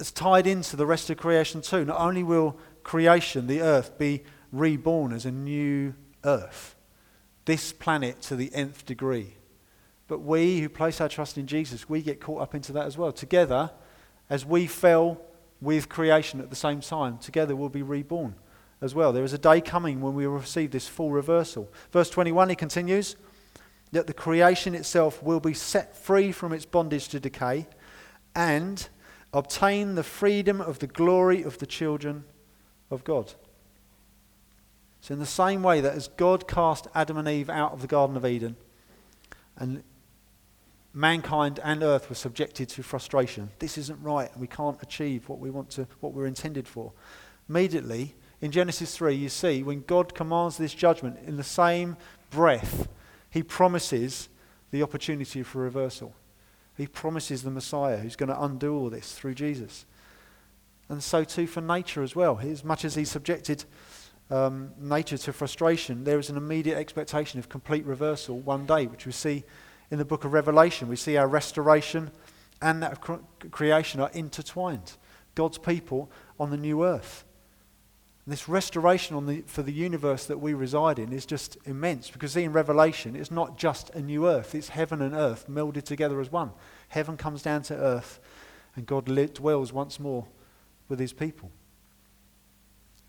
is 0.00 0.12
tied 0.12 0.46
into 0.46 0.76
the 0.76 0.86
rest 0.86 1.10
of 1.10 1.16
creation 1.16 1.60
too. 1.60 1.84
Not 1.84 2.00
only 2.00 2.22
will 2.22 2.58
creation, 2.82 3.46
the 3.46 3.60
earth, 3.60 3.98
be 3.98 4.22
reborn 4.52 5.12
as 5.12 5.26
a 5.26 5.32
new 5.32 5.94
earth, 6.24 6.76
this 7.44 7.72
planet 7.72 8.22
to 8.22 8.36
the 8.36 8.52
nth 8.54 8.86
degree, 8.86 9.34
but 10.08 10.20
we 10.20 10.60
who 10.60 10.68
place 10.68 11.00
our 11.00 11.08
trust 11.08 11.36
in 11.36 11.46
Jesus, 11.46 11.88
we 11.88 12.00
get 12.00 12.20
caught 12.20 12.40
up 12.40 12.54
into 12.54 12.72
that 12.72 12.86
as 12.86 12.96
well. 12.96 13.10
Together, 13.10 13.70
as 14.30 14.46
we 14.46 14.66
fell 14.66 15.20
with 15.60 15.88
creation 15.88 16.40
at 16.40 16.50
the 16.50 16.56
same 16.56 16.80
time. 16.80 17.18
Together 17.18 17.56
we'll 17.56 17.68
be 17.68 17.82
reborn 17.82 18.34
as 18.80 18.94
well. 18.94 19.12
There 19.12 19.24
is 19.24 19.32
a 19.32 19.38
day 19.38 19.60
coming 19.60 20.00
when 20.00 20.14
we 20.14 20.26
will 20.26 20.34
receive 20.34 20.70
this 20.70 20.88
full 20.88 21.10
reversal. 21.10 21.70
Verse 21.92 22.10
21, 22.10 22.50
he 22.50 22.56
continues 22.56 23.16
that 23.92 24.06
the 24.06 24.14
creation 24.14 24.74
itself 24.74 25.22
will 25.22 25.40
be 25.40 25.54
set 25.54 25.96
free 25.96 26.32
from 26.32 26.52
its 26.52 26.66
bondage 26.66 27.08
to 27.08 27.20
decay 27.20 27.66
and 28.34 28.88
obtain 29.32 29.94
the 29.94 30.02
freedom 30.02 30.60
of 30.60 30.78
the 30.80 30.86
glory 30.86 31.42
of 31.42 31.58
the 31.58 31.66
children 31.66 32.24
of 32.90 33.04
God. 33.04 33.32
So, 35.00 35.14
in 35.14 35.20
the 35.20 35.26
same 35.26 35.62
way 35.62 35.80
that 35.80 35.94
as 35.94 36.08
God 36.08 36.48
cast 36.48 36.88
Adam 36.94 37.16
and 37.16 37.28
Eve 37.28 37.48
out 37.48 37.72
of 37.72 37.80
the 37.80 37.86
Garden 37.86 38.16
of 38.16 38.26
Eden 38.26 38.56
and 39.56 39.84
mankind 40.96 41.60
and 41.62 41.82
earth 41.82 42.08
were 42.08 42.14
subjected 42.14 42.70
to 42.70 42.82
frustration. 42.82 43.50
This 43.58 43.76
isn't 43.76 44.02
right, 44.02 44.32
and 44.32 44.40
we 44.40 44.46
can't 44.46 44.82
achieve 44.82 45.28
what 45.28 45.38
we 45.38 45.50
want 45.50 45.68
to, 45.72 45.86
what 46.00 46.14
we're 46.14 46.26
intended 46.26 46.66
for. 46.66 46.92
Immediately, 47.50 48.14
in 48.40 48.50
Genesis 48.50 48.96
3, 48.96 49.14
you 49.14 49.28
see 49.28 49.62
when 49.62 49.82
God 49.82 50.14
commands 50.14 50.56
this 50.56 50.72
judgment, 50.72 51.18
in 51.26 51.36
the 51.36 51.44
same 51.44 51.98
breath, 52.30 52.88
he 53.28 53.42
promises 53.42 54.30
the 54.70 54.82
opportunity 54.82 55.42
for 55.42 55.60
reversal. 55.60 56.14
He 56.78 56.86
promises 56.86 57.42
the 57.42 57.50
Messiah 57.50 57.98
who's 57.98 58.16
going 58.16 58.30
to 58.30 58.42
undo 58.42 58.74
all 58.74 58.88
this 58.88 59.12
through 59.12 59.34
Jesus. 59.34 59.84
And 60.88 61.02
so 61.02 61.24
too 61.24 61.46
for 61.46 61.60
nature 61.60 62.02
as 62.02 62.16
well. 62.16 62.38
As 62.38 62.64
much 62.64 62.86
as 62.86 62.94
he 62.94 63.04
subjected 63.04 63.64
um, 64.30 64.70
nature 64.78 65.18
to 65.18 65.32
frustration, 65.34 66.04
there 66.04 66.18
is 66.18 66.30
an 66.30 66.38
immediate 66.38 66.78
expectation 66.78 67.38
of 67.38 67.50
complete 67.50 67.84
reversal 67.84 68.38
one 68.38 68.64
day, 68.64 68.86
which 68.86 69.04
we 69.04 69.12
see 69.12 69.44
in 69.90 69.98
the 69.98 70.04
book 70.04 70.24
of 70.24 70.32
Revelation. 70.32 70.88
We 70.88 70.96
see 70.96 71.16
our 71.16 71.28
restoration 71.28 72.10
and 72.60 72.82
that 72.82 72.92
of 72.92 73.50
creation 73.50 74.00
are 74.00 74.10
intertwined. 74.12 74.94
God's 75.34 75.58
people 75.58 76.10
on 76.40 76.50
the 76.50 76.56
new 76.56 76.84
earth. 76.84 77.24
And 78.24 78.32
this 78.32 78.48
restoration 78.48 79.24
the, 79.26 79.42
for 79.42 79.62
the 79.62 79.72
universe 79.72 80.26
that 80.26 80.38
we 80.38 80.52
reside 80.52 80.98
in 80.98 81.12
is 81.12 81.26
just 81.26 81.58
immense 81.64 82.10
because 82.10 82.32
see 82.32 82.42
in 82.42 82.52
Revelation 82.52 83.14
it's 83.14 83.30
not 83.30 83.56
just 83.56 83.90
a 83.90 84.00
new 84.00 84.26
earth, 84.26 84.54
it's 84.54 84.70
heaven 84.70 85.00
and 85.00 85.14
earth 85.14 85.46
melded 85.48 85.84
together 85.84 86.20
as 86.20 86.32
one. 86.32 86.50
Heaven 86.88 87.16
comes 87.16 87.42
down 87.42 87.62
to 87.64 87.76
earth 87.76 88.18
and 88.74 88.84
God 88.84 89.06
dwells 89.34 89.72
once 89.72 90.00
more 90.00 90.26
with 90.88 90.98
his 90.98 91.12
people. 91.12 91.52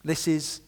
This 0.04 0.28
is 0.28 0.62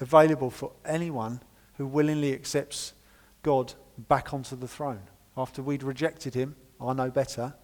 available 0.00 0.50
for 0.50 0.72
anyone 0.84 1.40
who 1.76 1.86
willingly 1.86 2.32
accepts 2.32 2.94
God 3.42 3.74
back 3.96 4.34
onto 4.34 4.56
the 4.56 4.68
throne. 4.68 5.02
After 5.36 5.62
we'd 5.62 5.82
rejected 5.82 6.34
him, 6.34 6.56
I 6.80 6.92
know 6.92 7.10
better. 7.10 7.54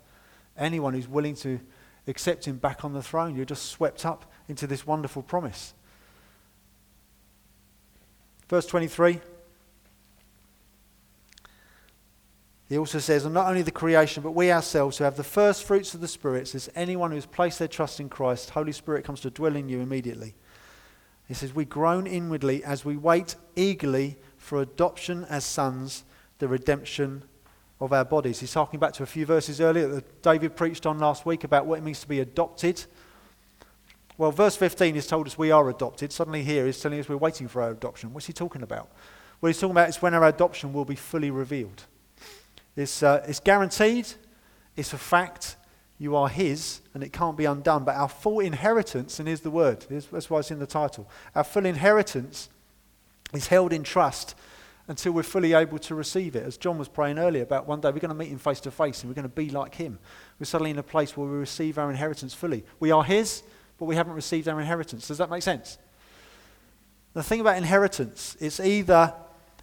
Anyone 0.57 0.95
who's 0.95 1.09
willing 1.09 1.37
to 1.37 1.61
accept 2.07 2.47
him 2.47 2.57
back 2.57 2.85
on 2.85 2.93
the 2.93 3.03
throne, 3.03 3.37
you're 3.37 3.45
just 3.45 3.67
swept 3.67 4.05
up 4.05 4.31
into 4.49 4.67
this 4.67 4.87
wonderful 4.87 5.23
promise. 5.23 5.75
Verse 8.49 8.67
23. 8.67 9.21
He 12.69 12.79
also 12.79 13.01
says, 13.01 13.25
and 13.25 13.35
not 13.35 13.49
only 13.49 13.63
the 13.63 13.73
creation, 13.73 14.23
but 14.23 14.31
we 14.31 14.53
ourselves 14.53 14.99
who 14.99 15.05
have 15.05 15.17
the 15.17 15.25
first 15.25 15.65
fruits 15.65 15.93
of 15.93 16.01
the 16.01 16.09
Spirit, 16.09 16.49
says 16.49 16.71
anyone 16.77 17.11
who 17.11 17.17
has 17.17 17.27
placed 17.27 17.59
their 17.59 17.69
trust 17.69 17.99
in 17.99 18.09
Christ, 18.09 18.51
Holy 18.51 18.71
Spirit 18.71 19.05
comes 19.05 19.21
to 19.21 19.31
dwell 19.31 19.57
in 19.57 19.69
you 19.69 19.81
immediately. 19.81 20.35
He 21.27 21.35
says, 21.35 21.53
we 21.53 21.65
groan 21.65 22.07
inwardly 22.07 22.63
as 22.63 22.85
we 22.85 22.97
wait 22.97 23.35
eagerly 23.57 24.19
for 24.37 24.61
adoption 24.61 25.25
as 25.29 25.45
sons, 25.45 26.05
the 26.39 26.47
redemption 26.49 27.23
of 27.81 27.93
our 27.93 28.05
bodies. 28.05 28.41
He's 28.41 28.53
talking 28.53 28.79
back 28.79 28.93
to 28.95 29.03
a 29.03 29.07
few 29.07 29.25
verses 29.25 29.61
earlier 29.61 29.89
that 29.89 30.23
David 30.23 30.55
preached 30.55 30.85
on 30.87 30.99
last 30.99 31.25
week 31.25 31.45
about 31.45 31.67
what 31.67 31.79
it 31.79 31.83
means 31.83 32.01
to 32.01 32.09
be 32.09 32.21
adopted. 32.21 32.85
Well, 34.19 34.33
verse 34.33 34.55
15 34.55 34.97
has 34.97 35.07
told 35.07 35.27
us 35.27 35.39
we 35.39 35.51
are 35.51 35.69
adopted. 35.71 36.13
Suddenly, 36.13 36.43
here 36.43 36.67
he's 36.67 36.79
telling 36.79 37.01
us 37.01 37.09
we're 37.09 37.17
waiting 37.17 37.49
for 37.49 37.63
our 37.63 37.71
adoption. 37.71 38.13
What's 38.13 38.27
he 38.27 38.35
talking 38.35 38.63
about? 38.63 38.91
What 39.41 39.49
he's 39.49 39.59
talking 39.59 39.73
about 39.73 39.89
is 39.89 40.03
when 40.03 40.13
our 40.13 40.27
adoption 40.27 40.75
will 40.75 40.85
be 40.85 40.95
fully 40.95 41.31
revealed. 41.31 41.85
It's, 42.77 43.03
uh, 43.03 43.25
it's 43.27 43.41
guaranteed, 43.41 44.07
it's 44.77 44.93
a 44.93 44.99
fact. 44.99 45.57
You 45.99 46.17
are 46.17 46.31
his, 46.31 46.81
and 46.95 47.03
it 47.03 47.13
can't 47.13 47.37
be 47.37 47.45
undone. 47.45 47.85
But 47.85 47.97
our 47.97 48.09
full 48.09 48.41
inheritance, 48.41 49.19
and 49.19 49.29
here's 49.29 49.43
the 49.43 49.51
word, 49.51 49.85
that's 49.91 50.31
why 50.31 50.39
it's 50.39 50.51
in 50.51 50.59
the 50.59 50.67
title. 50.67 51.09
Our 51.35 51.45
full 51.45 51.67
inheritance 51.67 52.49
is 53.35 53.49
held 53.49 53.73
in 53.73 53.83
trust 53.83 54.35
until 54.91 55.13
we're 55.13 55.23
fully 55.23 55.53
able 55.53 55.79
to 55.79 55.95
receive 55.95 56.35
it. 56.35 56.45
As 56.45 56.57
John 56.57 56.77
was 56.77 56.89
praying 56.89 57.17
earlier 57.17 57.45
about 57.45 57.65
one 57.65 57.81
day, 57.81 57.91
we're 57.93 58.01
going 58.01 58.09
to 58.09 58.15
meet 58.15 58.29
him 58.29 58.39
face 58.39 58.59
to 58.63 58.73
face 58.73 59.03
and 59.03 59.09
we're 59.09 59.15
going 59.15 59.23
to 59.23 59.29
be 59.29 59.49
like 59.49 59.77
him. 59.77 60.01
We're 60.41 60.47
suddenly 60.47 60.73
in 60.73 60.79
a 60.79 60.83
place 60.83 61.17
where 61.17 61.29
we 61.29 61.37
receive 61.37 61.79
our 61.79 61.91
inheritance 61.91 62.35
fully. 62.35 62.65
We 62.81 62.91
are 62.91 63.05
his, 63.05 63.45
but 63.79 63.85
we 63.85 63.95
haven't 63.95 64.15
received 64.15 64.49
our 64.49 64.59
inheritance. 64.59 65.07
Does 65.07 65.19
that 65.19 65.31
make 65.31 65.45
sense? 65.45 65.79
The 67.13 67.23
thing 67.23 67.41
about 67.41 67.57
inheritance, 67.57 68.37
it's 68.41 68.59
either, 68.59 69.15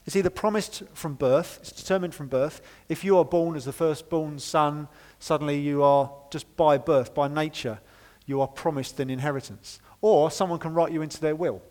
it's 0.05 0.15
either 0.15 0.29
promised 0.29 0.83
from 0.93 1.15
birth, 1.15 1.57
it's 1.59 1.73
determined 1.73 2.15
from 2.15 2.29
birth. 2.29 2.61
If 2.87 3.03
you 3.03 3.17
are 3.17 3.25
born 3.25 3.57
as 3.57 3.65
the 3.65 3.73
firstborn 3.73 4.39
son, 4.39 4.87
suddenly 5.19 5.59
you 5.59 5.83
are 5.83 6.09
just 6.31 6.55
by 6.55 6.77
birth, 6.77 7.13
by 7.13 7.27
nature, 7.27 7.81
you 8.25 8.39
are 8.39 8.47
promised 8.47 8.97
an 9.01 9.09
inheritance. 9.09 9.81
Or 9.99 10.31
someone 10.31 10.59
can 10.59 10.73
write 10.73 10.93
you 10.93 11.01
into 11.01 11.19
their 11.19 11.35
will 11.35 11.61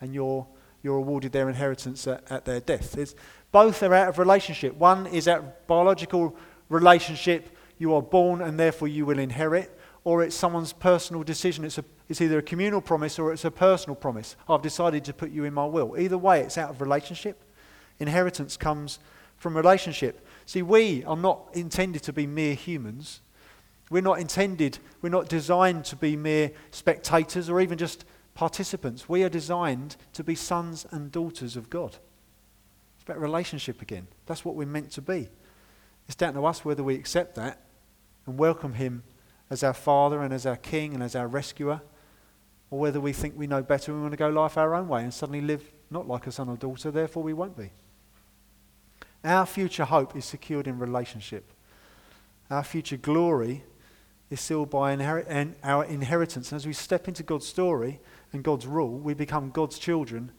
and 0.00 0.14
you're, 0.14 0.46
you're 0.84 0.98
awarded 0.98 1.32
their 1.32 1.48
inheritance 1.48 2.06
at, 2.06 2.30
at 2.30 2.44
their 2.44 2.60
death. 2.60 2.96
It's, 2.96 3.14
both 3.50 3.82
are 3.82 3.94
out 3.94 4.08
of 4.08 4.18
relationship. 4.18 4.76
One 4.76 5.06
is 5.06 5.26
out 5.26 5.66
biological 5.66 6.36
relationship, 6.68 7.56
you 7.78 7.94
are 7.94 8.02
born 8.02 8.42
and 8.42 8.60
therefore 8.60 8.88
you 8.88 9.06
will 9.06 9.18
inherit 9.18 9.76
or 10.04 10.22
it's 10.22 10.36
someone's 10.36 10.74
personal 10.74 11.22
decision. 11.22 11.64
It's, 11.64 11.78
a, 11.78 11.84
it's 12.08 12.20
either 12.20 12.38
a 12.38 12.42
communal 12.42 12.82
promise 12.82 13.18
or 13.18 13.32
it's 13.32 13.46
a 13.46 13.50
personal 13.50 13.96
promise. 13.96 14.36
I've 14.48 14.62
decided 14.62 15.04
to 15.06 15.14
put 15.14 15.30
you 15.30 15.44
in 15.44 15.54
my 15.54 15.64
will. 15.64 15.98
Either 15.98 16.18
way, 16.18 16.40
it's 16.40 16.58
out 16.58 16.68
of 16.68 16.82
relationship. 16.82 17.42
Inheritance 17.98 18.56
comes 18.56 18.98
from 19.38 19.56
relationship. 19.56 20.26
See, 20.44 20.62
we 20.62 21.02
are 21.04 21.16
not 21.16 21.48
intended 21.54 22.02
to 22.02 22.12
be 22.12 22.26
mere 22.26 22.54
humans. 22.54 23.22
We're 23.90 24.02
not 24.02 24.18
intended, 24.18 24.78
we're 25.02 25.10
not 25.10 25.28
designed 25.28 25.84
to 25.86 25.96
be 25.96 26.16
mere 26.16 26.50
spectators 26.70 27.48
or 27.48 27.60
even 27.60 27.78
just 27.78 28.04
participants. 28.34 29.08
We 29.08 29.22
are 29.22 29.28
designed 29.28 29.96
to 30.12 30.24
be 30.24 30.34
sons 30.34 30.86
and 30.90 31.10
daughters 31.10 31.56
of 31.56 31.70
God. 31.70 31.96
It's 32.96 33.04
about 33.04 33.20
relationship 33.20 33.80
again. 33.80 34.08
That's 34.26 34.44
what 34.44 34.56
we're 34.56 34.66
meant 34.66 34.90
to 34.92 35.02
be. 35.02 35.28
It's 36.06 36.16
down 36.16 36.34
to 36.34 36.44
us 36.44 36.64
whether 36.64 36.82
we 36.82 36.94
accept 36.94 37.36
that 37.36 37.60
and 38.26 38.36
welcome 38.36 38.74
Him 38.74 39.04
as 39.50 39.62
our 39.62 39.72
Father 39.72 40.22
and 40.22 40.34
as 40.34 40.46
our 40.46 40.56
King 40.56 40.94
and 40.94 41.02
as 41.02 41.14
our 41.14 41.28
rescuer, 41.28 41.80
or 42.70 42.78
whether 42.78 43.00
we 43.00 43.12
think 43.12 43.34
we 43.36 43.46
know 43.46 43.62
better 43.62 43.92
and 43.92 44.00
we 44.00 44.02
want 44.02 44.12
to 44.12 44.18
go 44.18 44.28
life 44.28 44.58
our 44.58 44.74
own 44.74 44.88
way 44.88 45.02
and 45.02 45.14
suddenly 45.14 45.40
live 45.40 45.62
not 45.90 46.08
like 46.08 46.26
a 46.26 46.32
son 46.32 46.48
or 46.48 46.56
daughter, 46.56 46.90
therefore 46.90 47.22
we 47.22 47.32
won't 47.32 47.56
be. 47.56 47.70
Our 49.22 49.46
future 49.46 49.84
hope 49.84 50.16
is 50.16 50.24
secured 50.24 50.66
in 50.66 50.78
relationship. 50.78 51.52
Our 52.50 52.64
future 52.64 52.96
glory 52.96 53.64
is 54.28 54.40
sealed 54.40 54.70
by 54.70 54.96
our 54.96 55.84
inheritance. 55.84 56.50
And 56.50 56.56
as 56.56 56.66
we 56.66 56.72
step 56.72 57.08
into 57.08 57.22
God's 57.22 57.46
story 57.46 58.00
and 58.34 58.42
God's 58.42 58.66
rule, 58.66 58.98
we 58.98 59.14
become 59.14 59.50
God's 59.50 59.78
children, 59.78 60.32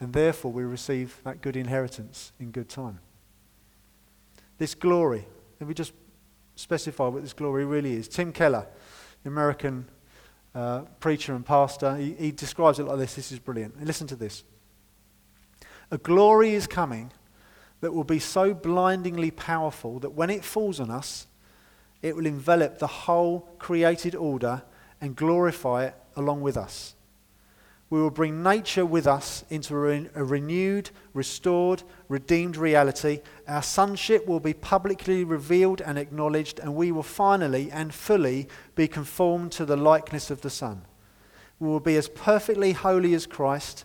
and 0.00 0.12
therefore 0.12 0.50
we 0.50 0.64
receive 0.64 1.20
that 1.24 1.42
good 1.42 1.56
inheritance 1.56 2.32
in 2.40 2.50
good 2.50 2.68
time. 2.68 2.98
This 4.58 4.74
glory, 4.74 5.26
let 5.60 5.68
me 5.68 5.74
just 5.74 5.92
specify 6.56 7.06
what 7.08 7.22
this 7.22 7.32
glory 7.32 7.64
really 7.64 7.92
is. 7.92 8.08
Tim 8.08 8.32
Keller, 8.32 8.66
the 9.22 9.28
American 9.28 9.88
uh, 10.54 10.80
preacher 11.00 11.34
and 11.34 11.44
pastor, 11.44 11.96
he, 11.96 12.14
he 12.14 12.32
describes 12.32 12.78
it 12.78 12.84
like 12.84 12.98
this. 12.98 13.14
This 13.14 13.30
is 13.30 13.38
brilliant. 13.38 13.84
Listen 13.84 14.06
to 14.06 14.16
this. 14.16 14.42
A 15.90 15.98
glory 15.98 16.54
is 16.54 16.66
coming 16.66 17.12
that 17.80 17.92
will 17.92 18.04
be 18.04 18.18
so 18.18 18.54
blindingly 18.54 19.30
powerful 19.30 19.98
that 19.98 20.10
when 20.10 20.30
it 20.30 20.44
falls 20.44 20.80
on 20.80 20.90
us, 20.90 21.26
it 22.00 22.16
will 22.16 22.26
envelop 22.26 22.78
the 22.78 22.86
whole 22.86 23.40
created 23.58 24.14
order 24.14 24.62
and 25.00 25.14
glorify 25.14 25.86
it 25.86 25.94
along 26.16 26.40
with 26.40 26.56
us. 26.56 26.94
We 27.90 28.00
will 28.00 28.10
bring 28.10 28.42
nature 28.42 28.86
with 28.86 29.06
us 29.06 29.44
into 29.50 29.74
a 29.76 30.24
renewed, 30.24 30.90
restored, 31.12 31.82
redeemed 32.08 32.56
reality. 32.56 33.20
Our 33.46 33.62
sonship 33.62 34.26
will 34.26 34.40
be 34.40 34.54
publicly 34.54 35.22
revealed 35.22 35.80
and 35.80 35.98
acknowledged, 35.98 36.58
and 36.58 36.74
we 36.74 36.90
will 36.90 37.02
finally 37.02 37.70
and 37.70 37.94
fully 37.94 38.48
be 38.74 38.88
conformed 38.88 39.52
to 39.52 39.64
the 39.64 39.76
likeness 39.76 40.30
of 40.30 40.40
the 40.40 40.50
Son. 40.50 40.82
We 41.60 41.68
will 41.68 41.80
be 41.80 41.96
as 41.96 42.08
perfectly 42.08 42.72
holy 42.72 43.14
as 43.14 43.26
Christ 43.26 43.84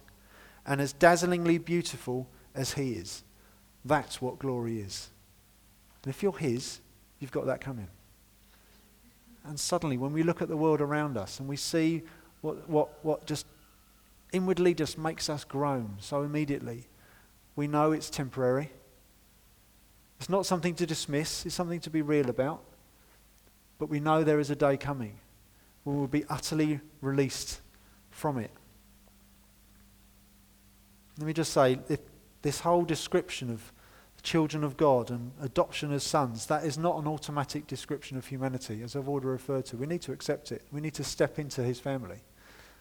and 0.66 0.82
as 0.82 0.94
dazzlingly 0.94 1.58
beautiful 1.58 2.28
as 2.56 2.74
He 2.74 2.94
is. 2.94 3.24
That's 3.86 4.22
what 4.22 4.40
glory 4.40 4.80
is. 4.80 5.10
And 6.04 6.14
if 6.14 6.24
you're 6.24 6.38
His, 6.38 6.80
you've 7.20 7.32
got 7.32 7.46
that 7.46 7.62
coming. 7.62 7.90
And 9.46 9.60
suddenly, 9.60 9.98
when 9.98 10.14
we 10.14 10.24
look 10.24 10.42
at 10.42 10.48
the 10.48 10.58
world 10.58 10.82
around 10.82 11.18
us 11.18 11.40
and 11.40 11.48
we 11.48 11.58
see 11.58 12.04
what, 12.42 12.70
what, 12.70 12.90
what 13.04 13.26
just 13.26 13.46
inwardly 14.32 14.74
just 14.74 14.98
makes 14.98 15.30
us 15.30 15.44
groan 15.44 15.96
so 16.00 16.24
immediately. 16.24 16.88
We 17.56 17.68
know 17.68 17.92
it's 17.92 18.10
temporary. 18.10 18.72
It's 20.20 20.30
not 20.30 20.46
something 20.46 20.76
to 20.76 20.86
dismiss, 20.86 21.46
it's 21.46 21.56
something 21.56 21.80
to 21.82 21.90
be 21.90 22.02
real 22.02 22.30
about. 22.30 22.62
But 23.78 23.90
we 23.90 24.00
know 24.00 24.24
there 24.24 24.40
is 24.40 24.50
a 24.50 24.56
day 24.56 24.76
coming 24.76 25.16
when 25.84 25.98
we'll 25.98 26.08
be 26.08 26.26
utterly 26.30 26.82
released 27.02 27.62
from 28.12 28.38
it. 28.38 28.52
Let 31.18 31.26
me 31.26 31.34
just 31.34 31.54
say 31.54 31.80
this 32.42 32.60
whole 32.62 32.84
description 32.84 33.50
of 33.50 33.72
children 34.22 34.64
of 34.64 34.76
God 34.76 35.10
and 35.10 35.32
adoption 35.42 35.94
as 35.94 36.04
sons, 36.04 36.46
that 36.48 36.66
is 36.66 36.78
not 36.78 36.98
an 36.98 37.08
automatic 37.08 37.68
description 37.68 38.18
of 38.18 38.26
humanity, 38.26 38.82
as 38.84 38.96
I've 38.96 39.08
already 39.08 39.28
referred 39.28 39.66
to. 39.68 39.78
We 39.78 39.88
need 39.88 40.02
to 40.04 40.12
accept 40.12 40.52
it. 40.52 40.64
We 40.72 40.82
need 40.82 40.94
to 40.96 41.04
step 41.04 41.40
into 41.40 41.64
his 41.64 41.80
family 41.80 42.20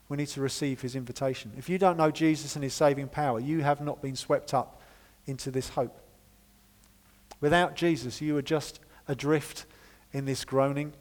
we 0.09 0.17
need 0.17 0.29
to 0.29 0.41
receive 0.41 0.81
his 0.81 0.97
invitation. 0.97 1.53
If 1.57 1.69
you 1.69 1.79
don't 1.79 1.97
know 1.97 2.11
Jesus 2.11 2.57
and 2.57 2.63
his 2.63 2.75
saving 2.75 3.09
power, 3.09 3.41
you 3.41 3.61
have 3.61 3.81
not 3.81 4.01
been 4.01 4.17
swept 4.17 4.55
up 4.55 4.81
into 5.27 5.51
this 5.51 5.71
hope. 5.71 6.01
Without 7.41 7.77
Jesus, 7.77 8.21
you 8.21 8.37
are 8.37 8.43
just 8.43 8.81
adrift 9.07 9.67
in 10.13 10.25
this 10.25 10.45
groaning, 10.45 10.93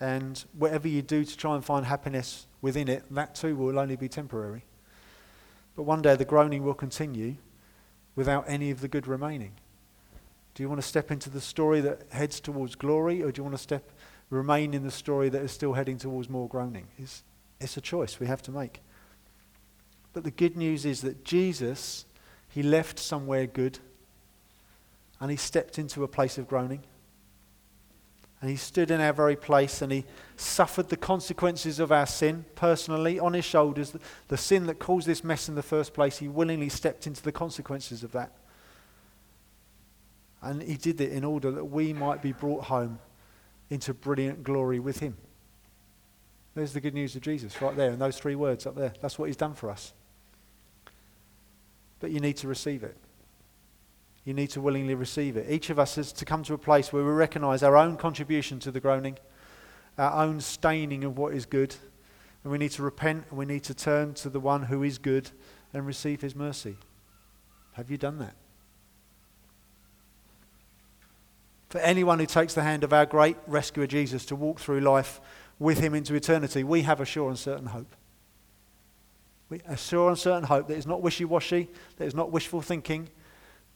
and 0.00 0.44
whatever 0.58 0.88
you 0.88 1.00
do 1.00 1.24
to 1.24 1.36
try 1.36 1.54
and 1.54 1.64
find 1.64 1.86
happiness 1.86 2.46
within 2.60 2.88
it, 2.88 3.04
that 3.10 3.34
too 3.34 3.54
will 3.54 3.78
only 3.78 3.96
be 3.96 4.08
temporary. 4.08 4.64
But 5.76 5.84
one 5.84 6.02
day 6.02 6.16
the 6.16 6.24
groaning 6.24 6.64
will 6.64 6.74
continue 6.74 7.36
without 8.16 8.44
any 8.48 8.70
of 8.70 8.80
the 8.80 8.88
good 8.88 9.06
remaining. 9.06 9.52
Do 10.54 10.62
you 10.62 10.68
want 10.68 10.82
to 10.82 10.86
step 10.86 11.10
into 11.10 11.30
the 11.30 11.40
story 11.40 11.80
that 11.80 12.02
heads 12.10 12.40
towards 12.40 12.74
glory, 12.74 13.22
or 13.22 13.30
do 13.30 13.38
you 13.38 13.44
want 13.44 13.56
to 13.56 13.62
step 13.62 13.90
remain 14.28 14.74
in 14.74 14.82
the 14.82 14.90
story 14.90 15.28
that 15.28 15.40
is 15.42 15.52
still 15.52 15.72
heading 15.74 15.96
towards 15.96 16.28
more 16.28 16.48
groaning? 16.48 16.88
It's, 16.98 17.22
it's 17.62 17.76
a 17.76 17.80
choice 17.80 18.18
we 18.20 18.26
have 18.26 18.42
to 18.42 18.50
make. 18.50 18.80
But 20.12 20.24
the 20.24 20.30
good 20.30 20.56
news 20.56 20.84
is 20.84 21.00
that 21.02 21.24
Jesus, 21.24 22.04
he 22.48 22.62
left 22.62 22.98
somewhere 22.98 23.46
good 23.46 23.78
and 25.20 25.30
he 25.30 25.36
stepped 25.36 25.78
into 25.78 26.04
a 26.04 26.08
place 26.08 26.36
of 26.36 26.48
groaning. 26.48 26.82
And 28.40 28.50
he 28.50 28.56
stood 28.56 28.90
in 28.90 29.00
our 29.00 29.12
very 29.12 29.36
place 29.36 29.80
and 29.80 29.92
he 29.92 30.04
suffered 30.36 30.88
the 30.88 30.96
consequences 30.96 31.78
of 31.78 31.92
our 31.92 32.06
sin 32.06 32.44
personally 32.56 33.20
on 33.20 33.34
his 33.34 33.44
shoulders. 33.44 33.92
The, 33.92 34.00
the 34.26 34.36
sin 34.36 34.66
that 34.66 34.80
caused 34.80 35.06
this 35.06 35.22
mess 35.22 35.48
in 35.48 35.54
the 35.54 35.62
first 35.62 35.94
place, 35.94 36.18
he 36.18 36.26
willingly 36.26 36.68
stepped 36.68 37.06
into 37.06 37.22
the 37.22 37.30
consequences 37.30 38.02
of 38.02 38.10
that. 38.12 38.32
And 40.42 40.60
he 40.60 40.74
did 40.74 41.00
it 41.00 41.12
in 41.12 41.22
order 41.22 41.52
that 41.52 41.66
we 41.66 41.92
might 41.92 42.20
be 42.20 42.32
brought 42.32 42.64
home 42.64 42.98
into 43.70 43.94
brilliant 43.94 44.42
glory 44.42 44.80
with 44.80 44.98
him. 44.98 45.16
There's 46.54 46.72
the 46.72 46.80
good 46.80 46.94
news 46.94 47.16
of 47.16 47.22
Jesus 47.22 47.60
right 47.62 47.74
there 47.76 47.90
in 47.90 47.98
those 47.98 48.18
three 48.18 48.34
words 48.34 48.66
up 48.66 48.74
there. 48.74 48.92
That's 49.00 49.18
what 49.18 49.26
he's 49.26 49.36
done 49.36 49.54
for 49.54 49.70
us. 49.70 49.92
But 52.00 52.10
you 52.10 52.20
need 52.20 52.36
to 52.38 52.48
receive 52.48 52.82
it. 52.82 52.96
You 54.24 54.34
need 54.34 54.50
to 54.50 54.60
willingly 54.60 54.94
receive 54.94 55.36
it. 55.36 55.50
Each 55.50 55.70
of 55.70 55.78
us 55.78 55.96
is 55.98 56.12
to 56.12 56.24
come 56.24 56.42
to 56.44 56.54
a 56.54 56.58
place 56.58 56.92
where 56.92 57.04
we 57.04 57.10
recognize 57.10 57.62
our 57.62 57.76
own 57.76 57.96
contribution 57.96 58.60
to 58.60 58.70
the 58.70 58.80
groaning, 58.80 59.18
our 59.98 60.24
own 60.24 60.40
staining 60.40 61.04
of 61.04 61.16
what 61.16 61.34
is 61.34 61.46
good. 61.46 61.74
And 62.44 62.52
we 62.52 62.58
need 62.58 62.72
to 62.72 62.82
repent 62.82 63.24
and 63.30 63.38
we 63.38 63.46
need 63.46 63.64
to 63.64 63.74
turn 63.74 64.14
to 64.14 64.28
the 64.28 64.40
one 64.40 64.64
who 64.64 64.82
is 64.82 64.98
good 64.98 65.30
and 65.72 65.86
receive 65.86 66.20
his 66.20 66.36
mercy. 66.36 66.76
Have 67.72 67.90
you 67.90 67.96
done 67.96 68.18
that? 68.18 68.34
For 71.70 71.78
anyone 71.78 72.18
who 72.18 72.26
takes 72.26 72.52
the 72.52 72.62
hand 72.62 72.84
of 72.84 72.92
our 72.92 73.06
great 73.06 73.36
rescuer 73.46 73.86
Jesus 73.86 74.26
to 74.26 74.36
walk 74.36 74.60
through 74.60 74.80
life 74.80 75.20
with 75.62 75.78
him 75.78 75.94
into 75.94 76.14
eternity, 76.14 76.64
we 76.64 76.82
have 76.82 77.00
a 77.00 77.04
sure 77.04 77.28
and 77.28 77.38
certain 77.38 77.66
hope. 77.66 77.94
We, 79.48 79.60
a 79.66 79.76
sure 79.76 80.08
and 80.08 80.18
certain 80.18 80.44
hope 80.44 80.68
that 80.68 80.76
is 80.76 80.86
not 80.86 81.02
wishy 81.02 81.24
washy, 81.24 81.68
that 81.96 82.04
is 82.04 82.14
not 82.14 82.30
wishful 82.30 82.62
thinking, 82.62 83.08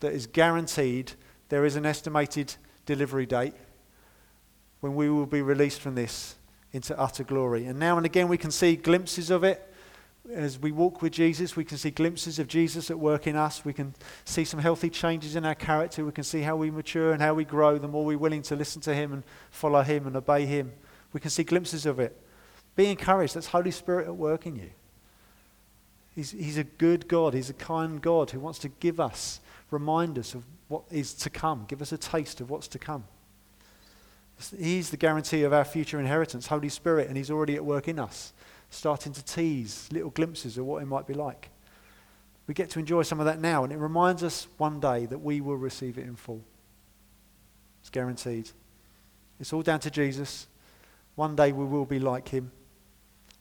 that 0.01 0.13
is 0.13 0.27
guaranteed 0.27 1.13
there 1.49 1.65
is 1.65 1.77
an 1.77 1.87
estimated 1.87 2.55
delivery 2.87 3.27
date 3.27 3.55
when 4.81 4.95
we 4.95 5.11
will 5.11 5.27
be 5.27 5.43
released 5.43 5.81
from 5.81 5.95
this 5.95 6.37
into 6.73 6.99
utter 6.99 7.25
glory. 7.25 7.67
And 7.67 7.79
now 7.79 7.97
and 7.97 8.07
again 8.07 8.29
we 8.29 8.39
can 8.39 8.51
see 8.51 8.77
glimpses 8.77 9.31
of 9.31 9.45
it. 9.45 9.63
As 10.33 10.59
we 10.59 10.73
walk 10.73 11.03
with 11.03 11.13
Jesus, 11.13 11.55
we 11.55 11.65
can 11.65 11.79
see 11.79 11.91
glimpses 11.91 12.41
of 12.41 12.49
Jesus 12.49 12.91
at 12.91 12.99
work 12.99 13.29
in 13.29 13.37
us. 13.37 13.65
We 13.65 13.73
can 13.73 13.95
see 14.25 14.45
some 14.45 14.59
healthy 14.59 14.91
changes 14.91 15.37
in 15.37 15.45
our 15.45 15.55
character. 15.55 16.05
We 16.05 16.11
can 16.11 16.25
see 16.25 16.43
how 16.43 16.57
we 16.57 16.69
mature 16.69 17.13
and 17.13 17.23
how 17.23 17.35
we 17.35 17.45
grow 17.45 17.79
the 17.79 17.87
more 17.87 18.05
we're 18.05 18.19
willing 18.19 18.43
to 18.43 18.57
listen 18.57 18.83
to 18.83 18.95
Him 18.95 19.13
and 19.13 19.23
follow 19.53 19.83
Him 19.83 20.05
and 20.07 20.17
obey 20.17 20.45
Him. 20.45 20.73
We 21.17 21.21
can 21.21 21.31
see 21.31 21.45
glimpses 21.45 21.87
of 21.87 21.99
it. 21.99 22.15
Be 22.75 22.91
encouraged. 22.91 23.37
That's 23.37 23.47
Holy 23.47 23.71
Spirit 23.71 24.07
at 24.07 24.15
work 24.15 24.45
in 24.45 24.55
you. 24.55 24.69
He's, 26.15 26.33
he's 26.33 26.59
a 26.59 26.65
good 26.65 27.09
God. 27.09 27.33
He's 27.33 27.49
a 27.49 27.55
kind 27.55 28.03
God 28.03 28.33
who 28.33 28.39
wants 28.39 28.59
to 28.59 28.69
give 28.69 29.01
us 29.01 29.41
remind 29.71 30.19
us 30.19 30.35
of 30.35 30.45
what 30.69 30.83
is 30.91 31.15
to 31.15 31.31
come, 31.31 31.65
give 31.69 31.81
us 31.81 31.91
a 31.91 31.97
taste 31.97 32.43
of 32.43 32.51
what's 32.51 32.69
to 32.69 32.79
come. 32.79 33.05
He's 34.59 34.91
the 34.91 34.99
guarantee 34.99 35.43
of 35.45 35.55
our 35.55 35.65
future 35.65 35.99
inheritance, 35.99 36.49
Holy 36.49 36.69
Spirit, 36.69 37.09
and 37.09 37.17
He's 37.17 37.31
already 37.31 37.55
at 37.55 37.65
work 37.65 37.89
in 37.89 37.99
us, 37.99 38.35
starting 38.69 39.15
to 39.15 39.25
tease 39.25 39.89
little 39.91 40.11
glimpses 40.11 40.59
of 40.59 40.67
what 40.67 40.83
it 40.83 40.87
might 40.87 41.07
be 41.07 41.15
like. 41.15 41.49
We 42.47 42.53
get 42.53 42.69
to 42.73 42.79
enjoy 42.79 43.05
some 43.05 43.21
of 43.21 43.25
that 43.25 43.41
now, 43.41 43.65
and 43.65 43.73
it 43.73 43.79
reminds 43.79 44.23
us 44.23 44.49
one 44.59 44.81
day 44.81 45.07
that 45.07 45.21
we 45.21 45.41
will 45.41 45.57
receive 45.57 45.97
it 45.97 46.05
in 46.05 46.15
full. 46.15 46.43
It's 47.81 47.89
guaranteed. 47.89 48.51
It's 49.41 49.55
all 49.55 49.63
down 49.63 49.81
to 49.81 49.91
Jesus. 49.91 50.47
One 51.17 51.35
day 51.35 51.51
we 51.51 51.65
will 51.65 51.85
be 51.85 51.99
like 51.99 52.29
Him. 52.29 52.53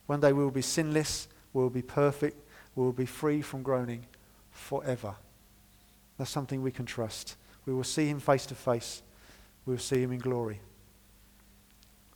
One 0.07 0.19
day 0.19 0.33
we 0.33 0.43
will 0.43 0.51
be 0.51 0.61
sinless, 0.61 1.27
we 1.53 1.61
will 1.61 1.69
be 1.69 1.81
perfect, 1.81 2.37
we 2.75 2.83
will 2.83 2.93
be 2.93 3.05
free 3.05 3.41
from 3.41 3.63
groaning 3.63 4.05
forever. 4.51 5.15
That's 6.17 6.31
something 6.31 6.61
we 6.61 6.71
can 6.71 6.85
trust. 6.85 7.35
We 7.65 7.73
will 7.73 7.83
see 7.83 8.07
him 8.07 8.19
face 8.19 8.45
to 8.47 8.55
face. 8.55 9.01
We 9.65 9.73
will 9.73 9.81
see 9.81 10.01
him 10.01 10.11
in 10.11 10.19
glory. 10.19 10.61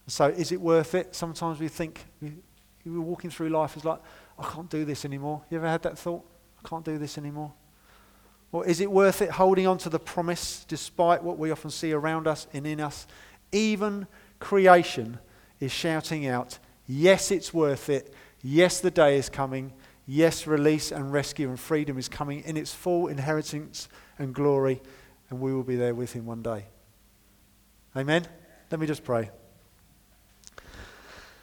So, 0.08 0.28
is 0.28 0.52
it 0.52 0.62
worth 0.62 0.96
it? 0.96 1.16
Sometimes 1.16 1.60
we 1.60 1.68
think 1.68 2.06
we're 2.22 3.02
walking 3.02 3.30
through 3.30 3.50
life 3.50 3.78
as 3.78 3.86
like, 3.86 4.00
I 4.38 4.44
can't 4.44 4.70
do 4.70 4.86
this 4.86 5.06
anymore. 5.06 5.42
You 5.50 5.58
ever 5.58 5.68
had 5.68 5.84
that 5.84 5.98
thought? 5.98 6.26
I 6.64 6.68
can't 6.68 6.86
do 6.86 6.98
this 6.98 7.18
anymore. 7.18 7.52
Or 8.52 8.66
is 8.66 8.80
it 8.80 8.92
worth 8.92 9.22
it 9.22 9.30
holding 9.32 9.68
on 9.68 9.78
to 9.80 9.90
the 9.90 10.00
promise 10.00 10.66
despite 10.68 11.24
what 11.24 11.38
we 11.38 11.52
often 11.52 11.70
see 11.70 11.92
around 11.92 12.28
us 12.28 12.48
and 12.54 12.66
in 12.66 12.80
us? 12.80 13.06
Even 13.52 14.08
creation 14.40 15.20
is 15.60 15.72
shouting 15.72 16.28
out, 16.28 16.60
Yes, 16.92 17.30
it's 17.30 17.54
worth 17.54 17.88
it. 17.88 18.12
Yes, 18.42 18.80
the 18.80 18.90
day 18.90 19.18
is 19.18 19.30
coming. 19.30 19.74
Yes, 20.08 20.48
release 20.48 20.92
and 20.92 21.14
rescue 21.14 21.50
and 21.50 21.60
freedom 21.60 22.00
is 22.00 22.10
coming 22.10 22.42
in 22.44 22.58
its 22.58 22.74
full 22.74 23.08
inheritance 23.08 23.90
and 24.18 24.34
glory, 24.34 24.82
and 25.30 25.40
we 25.40 25.54
will 25.54 25.64
be 25.64 25.76
there 25.76 25.94
with 25.94 26.14
him 26.14 26.26
one 26.26 26.42
day. 26.42 26.66
Amen? 27.96 28.28
Let 28.72 28.80
me 28.80 28.88
just 28.88 29.04
pray. 29.04 29.30